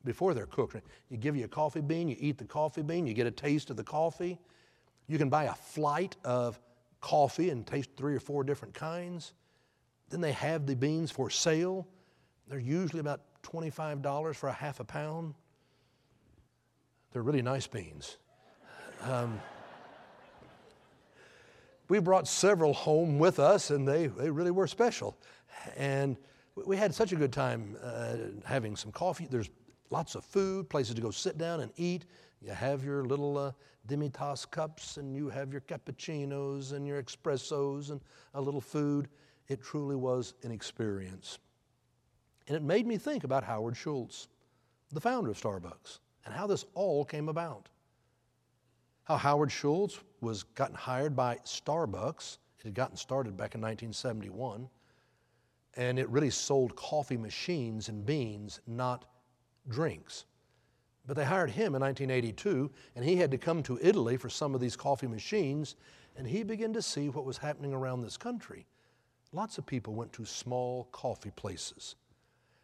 before 0.04 0.34
they're 0.34 0.46
cooked. 0.46 0.76
You 1.08 1.16
give 1.16 1.36
you 1.36 1.44
a 1.44 1.48
coffee 1.48 1.80
bean, 1.80 2.08
you 2.08 2.16
eat 2.18 2.38
the 2.38 2.44
coffee 2.44 2.82
bean, 2.82 3.06
you 3.06 3.14
get 3.14 3.26
a 3.26 3.30
taste 3.30 3.70
of 3.70 3.76
the 3.76 3.84
coffee. 3.84 4.38
You 5.06 5.18
can 5.18 5.28
buy 5.28 5.44
a 5.44 5.54
flight 5.54 6.16
of 6.24 6.60
coffee 7.00 7.50
and 7.50 7.66
taste 7.66 7.90
three 7.96 8.14
or 8.14 8.20
four 8.20 8.44
different 8.44 8.74
kinds. 8.74 9.32
Then 10.08 10.20
they 10.20 10.32
have 10.32 10.66
the 10.66 10.76
beans 10.76 11.10
for 11.10 11.30
sale. 11.30 11.86
They're 12.48 12.58
usually 12.58 13.00
about 13.00 13.20
$25 13.42 14.34
for 14.34 14.48
a 14.48 14.52
half 14.52 14.80
a 14.80 14.84
pound. 14.84 15.34
They're 17.12 17.22
really 17.22 17.42
nice 17.42 17.66
beans. 17.66 18.18
Um, 19.02 19.40
we 21.88 21.98
brought 21.98 22.28
several 22.28 22.72
home 22.72 23.18
with 23.18 23.40
us, 23.40 23.70
and 23.70 23.86
they, 23.86 24.06
they 24.06 24.30
really 24.30 24.52
were 24.52 24.68
special. 24.68 25.18
And 25.76 26.16
we 26.54 26.76
had 26.76 26.94
such 26.94 27.12
a 27.12 27.16
good 27.16 27.32
time 27.32 27.76
uh, 27.82 28.16
having 28.44 28.76
some 28.76 28.92
coffee. 28.92 29.26
There's 29.28 29.50
lots 29.90 30.14
of 30.14 30.24
food, 30.24 30.68
places 30.70 30.94
to 30.94 31.02
go 31.02 31.10
sit 31.10 31.36
down 31.36 31.60
and 31.60 31.72
eat. 31.76 32.06
You 32.40 32.52
have 32.52 32.84
your 32.84 33.04
little 33.04 33.36
uh, 33.36 33.52
demi-tasse 33.86 34.46
cups, 34.46 34.96
and 34.96 35.14
you 35.14 35.28
have 35.28 35.52
your 35.52 35.60
cappuccinos 35.62 36.72
and 36.72 36.86
your 36.86 37.02
espressos 37.02 37.90
and 37.90 38.00
a 38.34 38.40
little 38.40 38.60
food. 38.60 39.08
It 39.48 39.62
truly 39.62 39.96
was 39.96 40.34
an 40.42 40.52
experience. 40.52 41.38
And 42.46 42.56
it 42.56 42.62
made 42.62 42.86
me 42.86 42.96
think 42.96 43.24
about 43.24 43.44
Howard 43.44 43.76
Schultz, 43.76 44.28
the 44.92 45.00
founder 45.00 45.30
of 45.30 45.40
Starbucks, 45.40 45.98
and 46.24 46.34
how 46.34 46.46
this 46.46 46.64
all 46.74 47.04
came 47.04 47.28
about. 47.28 47.68
How 49.04 49.16
Howard 49.16 49.50
Schultz 49.50 50.00
was 50.20 50.44
gotten 50.44 50.76
hired 50.76 51.16
by 51.16 51.36
Starbucks. 51.44 52.38
It 52.60 52.64
had 52.64 52.74
gotten 52.74 52.96
started 52.96 53.36
back 53.36 53.54
in 53.54 53.60
1971, 53.60 54.68
and 55.76 55.98
it 55.98 56.08
really 56.08 56.30
sold 56.30 56.76
coffee 56.76 57.16
machines 57.16 57.88
and 57.88 58.04
beans, 58.04 58.60
not 58.66 59.06
drinks. 59.68 60.24
But 61.06 61.16
they 61.16 61.24
hired 61.24 61.50
him 61.50 61.74
in 61.74 61.80
1982, 61.80 62.70
and 62.94 63.04
he 63.04 63.16
had 63.16 63.30
to 63.30 63.38
come 63.38 63.62
to 63.64 63.78
Italy 63.82 64.16
for 64.16 64.28
some 64.28 64.54
of 64.54 64.60
these 64.60 64.76
coffee 64.76 65.06
machines, 65.06 65.76
and 66.16 66.26
he 66.26 66.42
began 66.42 66.72
to 66.74 66.82
see 66.82 67.08
what 67.08 67.24
was 67.24 67.38
happening 67.38 67.72
around 67.72 68.02
this 68.02 68.16
country. 68.16 68.66
Lots 69.32 69.58
of 69.58 69.66
people 69.66 69.94
went 69.94 70.12
to 70.14 70.24
small 70.24 70.88
coffee 70.92 71.30
places, 71.30 71.96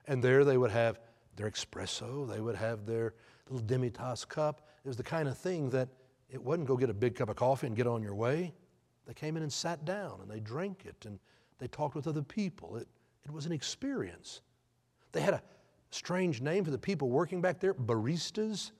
and 0.07 0.23
there 0.23 0.45
they 0.45 0.59
would 0.59 0.71
have 0.71 1.01
their 1.37 1.51
espresso, 1.51 2.29
they 2.29 2.41
would 2.41 2.57
have 2.57 2.87
their 2.87 3.15
little 3.49 3.65
demi-tasse 3.67 4.25
cup. 4.25 4.69
It 4.85 4.89
was 4.89 4.97
the 4.97 5.03
kind 5.03 5.29
of 5.29 5.37
thing 5.37 5.71
that 5.71 5.89
it 6.31 6.43
wasn't 6.43 6.67
go 6.67 6.77
get 6.77 6.91
a 6.91 6.95
big 6.95 7.15
cup 7.15 7.29
of 7.29 7.37
coffee 7.37 7.67
and 7.67 7.77
get 7.77 7.87
on 7.87 8.03
your 8.03 8.15
way. 8.15 8.53
They 9.07 9.15
came 9.15 9.37
in 9.37 9.43
and 9.43 9.53
sat 9.53 9.85
down 9.85 10.19
and 10.21 10.31
they 10.31 10.41
drank 10.41 10.85
it 10.85 11.07
and 11.07 11.19
they 11.59 11.69
talked 11.69 11.95
with 11.95 12.07
other 12.07 12.23
people. 12.23 12.77
It, 12.77 12.89
it 13.25 13.33
was 13.33 13.47
an 13.47 13.53
experience. 13.53 14.41
They 15.13 15.21
had 15.21 15.35
a 15.35 15.43
strange 15.91 16.41
name 16.41 16.65
for 16.65 16.71
the 16.71 16.79
people 16.79 17.09
working 17.09 17.41
back 17.41 17.61
there, 17.61 17.75
baristas. 17.75 18.73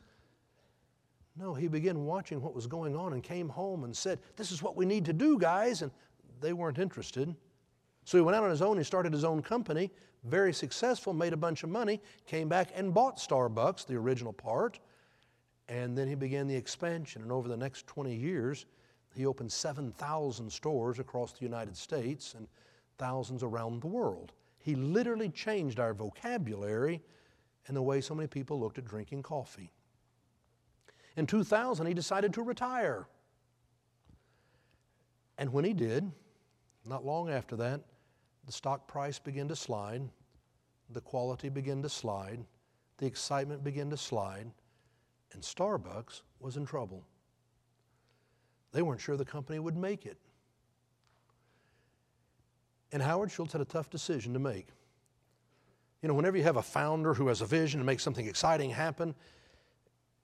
No, 1.39 1.53
he 1.55 1.69
began 1.69 2.05
watching 2.05 2.41
what 2.41 2.55
was 2.55 2.67
going 2.67 2.97
on 2.97 3.13
and 3.13 3.23
came 3.23 3.49
home 3.49 3.85
and 3.85 3.95
said, 3.95 4.19
This 4.37 4.51
is 4.51 4.63
what 4.63 4.77
we 4.77 4.87
need 4.87 5.05
to 5.05 5.13
do, 5.13 5.39
guys. 5.39 5.83
And 5.83 5.91
they 6.41 6.53
weren't 6.53 6.79
interested. 6.79 7.35
So 8.05 8.17
he 8.17 8.23
went 8.23 8.37
out 8.37 8.45
on 8.45 8.51
his 8.51 8.63
own, 8.63 8.79
he 8.79 8.85
started 8.85 9.13
his 9.13 9.25
own 9.25 9.43
company, 9.43 9.91
very 10.25 10.53
successful, 10.53 11.13
made 11.13 11.33
a 11.33 11.37
bunch 11.37 11.65
of 11.65 11.71
money, 11.71 12.01
came 12.25 12.49
back 12.49 12.71
and 12.75 12.95
bought 12.95 13.19
Starbucks, 13.19 13.87
the 13.87 13.97
original 13.97 14.33
part, 14.33 14.79
and 15.69 15.99
then 15.99 16.07
he 16.07 16.15
began 16.15 16.47
the 16.47 16.55
expansion. 16.55 17.23
And 17.23 17.33
over 17.33 17.49
the 17.49 17.57
next 17.57 17.87
20 17.89 18.15
years, 18.15 18.67
he 19.17 19.27
opened 19.27 19.51
7,000 19.51 20.51
stores 20.53 20.99
across 20.99 21.33
the 21.33 21.45
United 21.45 21.77
States 21.77 22.35
and 22.35 22.47
thousands 22.99 23.43
around 23.43 23.83
the 23.83 23.89
world. 23.89 24.33
He 24.67 24.75
literally 24.75 25.29
changed 25.29 25.79
our 25.79 25.95
vocabulary 25.95 27.01
and 27.69 27.77
the 27.77 27.83
way 27.83 28.01
so 28.01 28.17
many 28.17 28.27
people 28.27 28.59
looked 28.59 28.79
at 28.79 28.85
drinking 28.85 29.23
coffee. 29.23 29.71
In 31.17 31.25
2000, 31.25 31.87
he 31.87 31.95
decided 31.95 32.35
to 32.35 32.43
retire. 32.43 33.07
And 35.39 35.53
when 35.53 35.65
he 35.65 35.73
did, 35.73 36.11
not 36.85 37.05
long 37.05 37.31
after 37.31 37.55
that, 37.55 37.81
the 38.45 38.51
stock 38.51 38.89
price 38.89 39.21
began 39.21 39.47
to 39.47 39.55
slide, 39.55 40.03
the 40.91 41.01
quality 41.01 41.49
began 41.49 41.81
to 41.83 41.89
slide, 41.89 42.45
the 42.99 43.07
excitement 43.07 43.63
began 43.63 43.89
to 43.91 43.97
slide, 43.97 44.51
and 45.33 45.43
Starbucks 45.43 46.23
was 46.41 46.57
in 46.57 46.67
trouble. 46.67 47.07
They 48.73 48.83
weren't 48.83 49.01
sure 49.01 49.17
the 49.17 49.25
company 49.25 49.61
would 49.61 49.77
make 49.77 50.07
it. 50.07 50.19
And 52.93 53.03
Howard 53.03 53.31
Schultz 53.31 53.53
had 53.53 53.61
a 53.61 53.67
tough 53.67 53.91
decision 53.91 54.33
to 54.33 54.39
make. 54.39 54.69
You 56.03 56.09
know, 56.09 56.15
whenever 56.15 56.37
you 56.37 56.45
have 56.45 56.57
a 56.57 56.63
founder 56.63 57.15
who 57.15 57.29
has 57.29 57.41
a 57.41 57.47
vision 57.47 57.81
to 57.81 57.87
make 57.87 58.01
something 58.01 58.27
exciting 58.27 58.71
happen, 58.71 59.15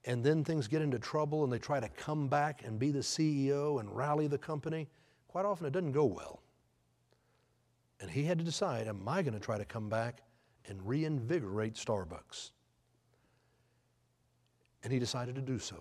and 0.05 0.23
then 0.23 0.43
things 0.43 0.67
get 0.67 0.81
into 0.81 0.99
trouble 0.99 1.43
and 1.43 1.51
they 1.51 1.59
try 1.59 1.79
to 1.79 1.89
come 1.89 2.27
back 2.27 2.63
and 2.65 2.77
be 2.77 2.91
the 2.91 2.99
CEO 2.99 3.79
and 3.79 3.95
rally 3.95 4.27
the 4.27 4.37
company, 4.37 4.87
quite 5.27 5.45
often 5.45 5.65
it 5.65 5.73
doesn't 5.73 5.91
go 5.91 6.05
well. 6.05 6.41
And 7.99 8.11
he 8.11 8.23
had 8.23 8.37
to 8.37 8.43
decide 8.43 8.87
am 8.87 9.07
I 9.07 9.21
going 9.21 9.33
to 9.33 9.39
try 9.39 9.57
to 9.57 9.65
come 9.65 9.89
back 9.89 10.21
and 10.67 10.85
reinvigorate 10.85 11.75
Starbucks? 11.75 12.51
And 14.83 14.91
he 14.91 14.99
decided 14.99 15.35
to 15.35 15.41
do 15.41 15.57
so. 15.57 15.75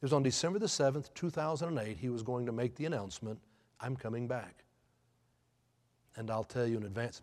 It 0.00 0.02
was 0.02 0.12
on 0.12 0.22
December 0.22 0.58
the 0.58 0.66
7th, 0.66 1.14
2008, 1.14 1.96
he 1.96 2.08
was 2.08 2.22
going 2.22 2.44
to 2.46 2.52
make 2.52 2.74
the 2.74 2.84
announcement 2.84 3.38
I'm 3.80 3.96
coming 3.96 4.26
back. 4.26 4.65
And 6.16 6.30
I'll 6.30 6.44
tell 6.44 6.66
you 6.66 6.76
in 6.78 6.84
advance, 6.84 7.22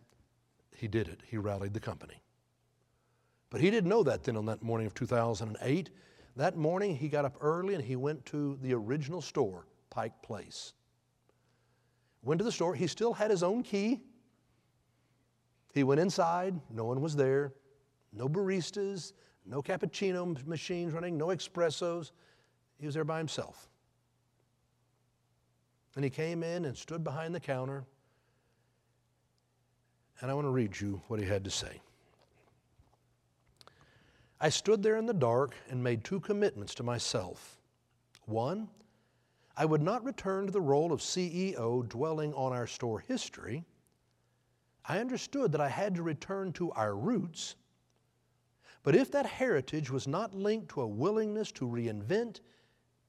he 0.75 0.87
did 0.87 1.07
it. 1.07 1.21
He 1.27 1.37
rallied 1.37 1.73
the 1.73 1.79
company. 1.79 2.21
But 3.49 3.61
he 3.61 3.69
didn't 3.69 3.89
know 3.89 4.03
that 4.03 4.23
then 4.23 4.37
on 4.37 4.45
that 4.45 4.63
morning 4.63 4.87
of 4.87 4.93
2008. 4.93 5.89
That 6.35 6.57
morning, 6.57 6.95
he 6.95 7.07
got 7.07 7.25
up 7.25 7.37
early 7.41 7.75
and 7.75 7.83
he 7.83 7.95
went 7.95 8.25
to 8.27 8.57
the 8.61 8.73
original 8.73 9.21
store, 9.21 9.67
Pike 9.89 10.21
Place. 10.23 10.73
Went 12.23 12.39
to 12.39 12.45
the 12.45 12.51
store. 12.51 12.73
He 12.73 12.87
still 12.87 13.13
had 13.13 13.29
his 13.29 13.43
own 13.43 13.63
key. 13.63 14.01
He 15.73 15.83
went 15.83 16.01
inside. 16.01 16.59
No 16.71 16.85
one 16.85 17.01
was 17.01 17.15
there. 17.15 17.53
No 18.11 18.29
baristas, 18.29 19.13
no 19.45 19.61
cappuccino 19.61 20.45
machines 20.45 20.93
running, 20.93 21.17
no 21.17 21.27
espressos. 21.27 22.11
He 22.79 22.85
was 22.85 22.95
there 22.95 23.03
by 23.03 23.17
himself. 23.17 23.67
And 25.95 26.03
he 26.03 26.09
came 26.09 26.43
in 26.43 26.65
and 26.65 26.77
stood 26.77 27.03
behind 27.03 27.33
the 27.33 27.39
counter 27.39 27.85
and 30.21 30.29
I 30.29 30.33
want 30.33 30.45
to 30.45 30.51
read 30.51 30.79
you 30.79 31.01
what 31.07 31.19
he 31.19 31.25
had 31.25 31.43
to 31.43 31.49
say. 31.49 31.81
I 34.39 34.49
stood 34.49 34.83
there 34.83 34.97
in 34.97 35.05
the 35.05 35.13
dark 35.13 35.55
and 35.69 35.81
made 35.81 36.03
two 36.03 36.19
commitments 36.19 36.75
to 36.75 36.83
myself. 36.83 37.57
One, 38.25 38.67
I 39.55 39.65
would 39.65 39.81
not 39.81 40.03
return 40.03 40.47
to 40.47 40.51
the 40.51 40.61
role 40.61 40.91
of 40.91 40.99
CEO 40.99 41.87
dwelling 41.87 42.33
on 42.33 42.51
our 42.51 42.67
store 42.67 42.99
history. 42.99 43.63
I 44.85 44.99
understood 44.99 45.51
that 45.51 45.61
I 45.61 45.69
had 45.69 45.95
to 45.95 46.03
return 46.03 46.51
to 46.53 46.71
our 46.71 46.95
roots. 46.95 47.55
But 48.83 48.95
if 48.95 49.11
that 49.11 49.25
heritage 49.25 49.89
was 49.89 50.07
not 50.07 50.33
linked 50.33 50.69
to 50.69 50.81
a 50.81 50.87
willingness 50.87 51.51
to 51.53 51.65
reinvent 51.65 52.41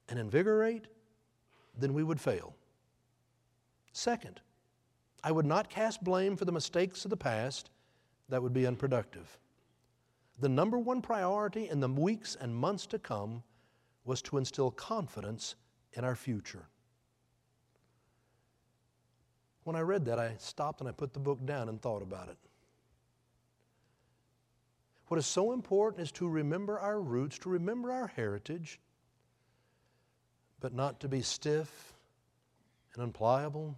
and 0.07 0.19
invigorate, 0.19 0.87
then 1.77 1.93
we 1.93 2.03
would 2.03 2.21
fail. 2.21 2.55
Second, 3.91 4.39
I 5.25 5.31
would 5.31 5.47
not 5.47 5.71
cast 5.71 6.03
blame 6.03 6.37
for 6.37 6.45
the 6.45 6.51
mistakes 6.51 7.03
of 7.03 7.09
the 7.09 7.17
past, 7.17 7.71
that 8.29 8.43
would 8.43 8.53
be 8.53 8.67
unproductive. 8.67 9.39
The 10.39 10.49
number 10.49 10.77
one 10.77 11.01
priority 11.01 11.67
in 11.67 11.79
the 11.79 11.87
weeks 11.87 12.37
and 12.39 12.55
months 12.55 12.85
to 12.87 12.99
come 12.99 13.41
was 14.03 14.21
to 14.21 14.37
instill 14.37 14.69
confidence 14.69 15.55
in 15.93 16.03
our 16.03 16.15
future. 16.15 16.67
When 19.63 19.75
I 19.75 19.79
read 19.79 20.05
that, 20.05 20.19
I 20.19 20.35
stopped 20.37 20.81
and 20.81 20.87
I 20.87 20.91
put 20.91 21.11
the 21.11 21.19
book 21.19 21.43
down 21.43 21.69
and 21.69 21.81
thought 21.81 22.03
about 22.03 22.29
it. 22.29 22.37
What 25.07 25.17
is 25.17 25.25
so 25.25 25.53
important 25.53 26.03
is 26.03 26.11
to 26.13 26.29
remember 26.29 26.79
our 26.79 27.01
roots, 27.01 27.39
to 27.39 27.49
remember 27.49 27.91
our 27.91 28.07
heritage, 28.07 28.79
but 30.59 30.71
not 30.71 30.99
to 30.99 31.07
be 31.07 31.23
stiff 31.23 31.93
and 32.93 33.01
unpliable 33.01 33.75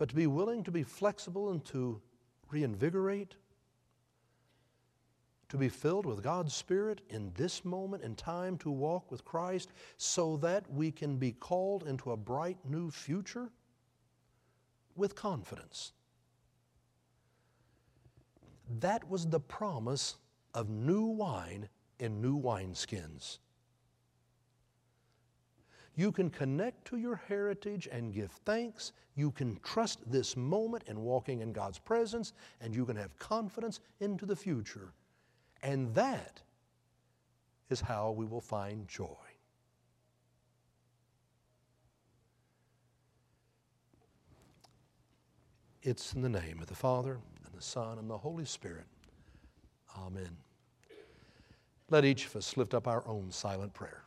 but 0.00 0.08
to 0.08 0.14
be 0.14 0.26
willing 0.26 0.64
to 0.64 0.70
be 0.70 0.82
flexible 0.82 1.50
and 1.50 1.62
to 1.62 2.00
reinvigorate. 2.50 3.34
to 5.50 5.58
be 5.58 5.68
filled 5.68 6.06
with 6.06 6.22
God's 6.22 6.54
Spirit 6.54 7.00
in 7.10 7.32
this 7.34 7.64
moment 7.64 8.04
in 8.04 8.14
time 8.14 8.56
to 8.58 8.70
walk 8.70 9.10
with 9.10 9.24
Christ 9.24 9.72
so 9.96 10.36
that 10.36 10.70
we 10.72 10.92
can 10.92 11.16
be 11.16 11.32
called 11.32 11.88
into 11.88 12.12
a 12.12 12.16
bright 12.16 12.56
new 12.64 12.88
future 12.88 13.50
with 14.94 15.16
confidence. 15.16 15.92
That 18.78 19.10
was 19.10 19.26
the 19.26 19.40
promise 19.40 20.18
of 20.54 20.70
new 20.70 21.06
wine 21.06 21.68
in 21.98 22.22
new 22.22 22.40
wineskins. 22.40 23.38
You 26.00 26.10
can 26.10 26.30
connect 26.30 26.86
to 26.86 26.96
your 26.96 27.20
heritage 27.28 27.86
and 27.92 28.14
give 28.14 28.30
thanks. 28.46 28.92
You 29.16 29.32
can 29.32 29.60
trust 29.62 29.98
this 30.10 30.34
moment 30.34 30.84
in 30.86 31.02
walking 31.02 31.40
in 31.40 31.52
God's 31.52 31.78
presence, 31.78 32.32
and 32.62 32.74
you 32.74 32.86
can 32.86 32.96
have 32.96 33.14
confidence 33.18 33.80
into 34.00 34.24
the 34.24 34.34
future. 34.34 34.94
And 35.62 35.94
that 35.94 36.40
is 37.68 37.82
how 37.82 38.12
we 38.12 38.24
will 38.24 38.40
find 38.40 38.88
joy. 38.88 39.04
It's 45.82 46.14
in 46.14 46.22
the 46.22 46.30
name 46.30 46.60
of 46.62 46.66
the 46.66 46.74
Father, 46.74 47.18
and 47.44 47.54
the 47.54 47.60
Son, 47.60 47.98
and 47.98 48.08
the 48.08 48.16
Holy 48.16 48.46
Spirit. 48.46 48.86
Amen. 49.98 50.34
Let 51.90 52.06
each 52.06 52.24
of 52.24 52.36
us 52.36 52.56
lift 52.56 52.72
up 52.72 52.88
our 52.88 53.06
own 53.06 53.30
silent 53.30 53.74
prayer. 53.74 54.04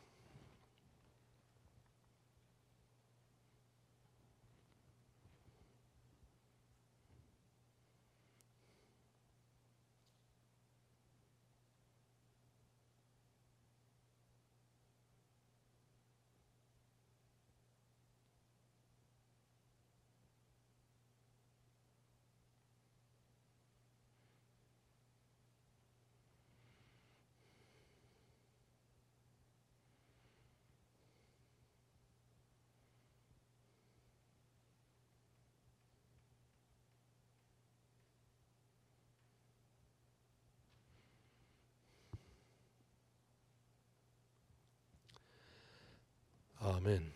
Amen. 46.84 47.12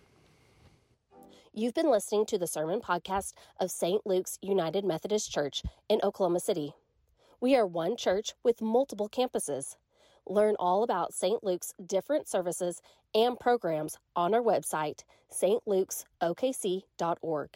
You've 1.53 1.74
been 1.74 1.91
listening 1.91 2.26
to 2.28 2.38
the 2.38 2.47
sermon 2.47 2.80
podcast 2.80 3.34
of 3.59 3.70
St. 3.70 4.05
Luke's 4.05 4.39
United 4.41 4.86
Methodist 4.86 5.30
Church 5.30 5.61
in 5.89 5.99
Oklahoma 6.03 6.39
City. 6.39 6.72
We 7.41 7.53
are 7.57 7.68
one 7.68 7.97
church 7.97 8.34
with 8.43 8.61
multiple 8.61 9.09
campuses. 9.09 9.76
Learn 10.26 10.55
all 10.57 10.84
about 10.84 11.13
St. 11.13 11.43
Luke's 11.43 11.74
different 11.86 12.30
services 12.30 12.82
and 13.13 13.38
programs 13.38 13.97
on 14.15 14.34
our 14.34 14.41
website, 14.41 15.01
stlukesokc.org. 15.34 17.49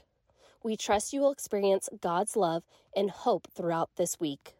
We 0.64 0.76
trust 0.76 1.14
you 1.14 1.22
will 1.22 1.32
experience 1.32 1.88
God's 2.02 2.36
love 2.36 2.64
and 2.94 3.10
hope 3.10 3.48
throughout 3.56 3.92
this 3.96 4.20
week. 4.20 4.56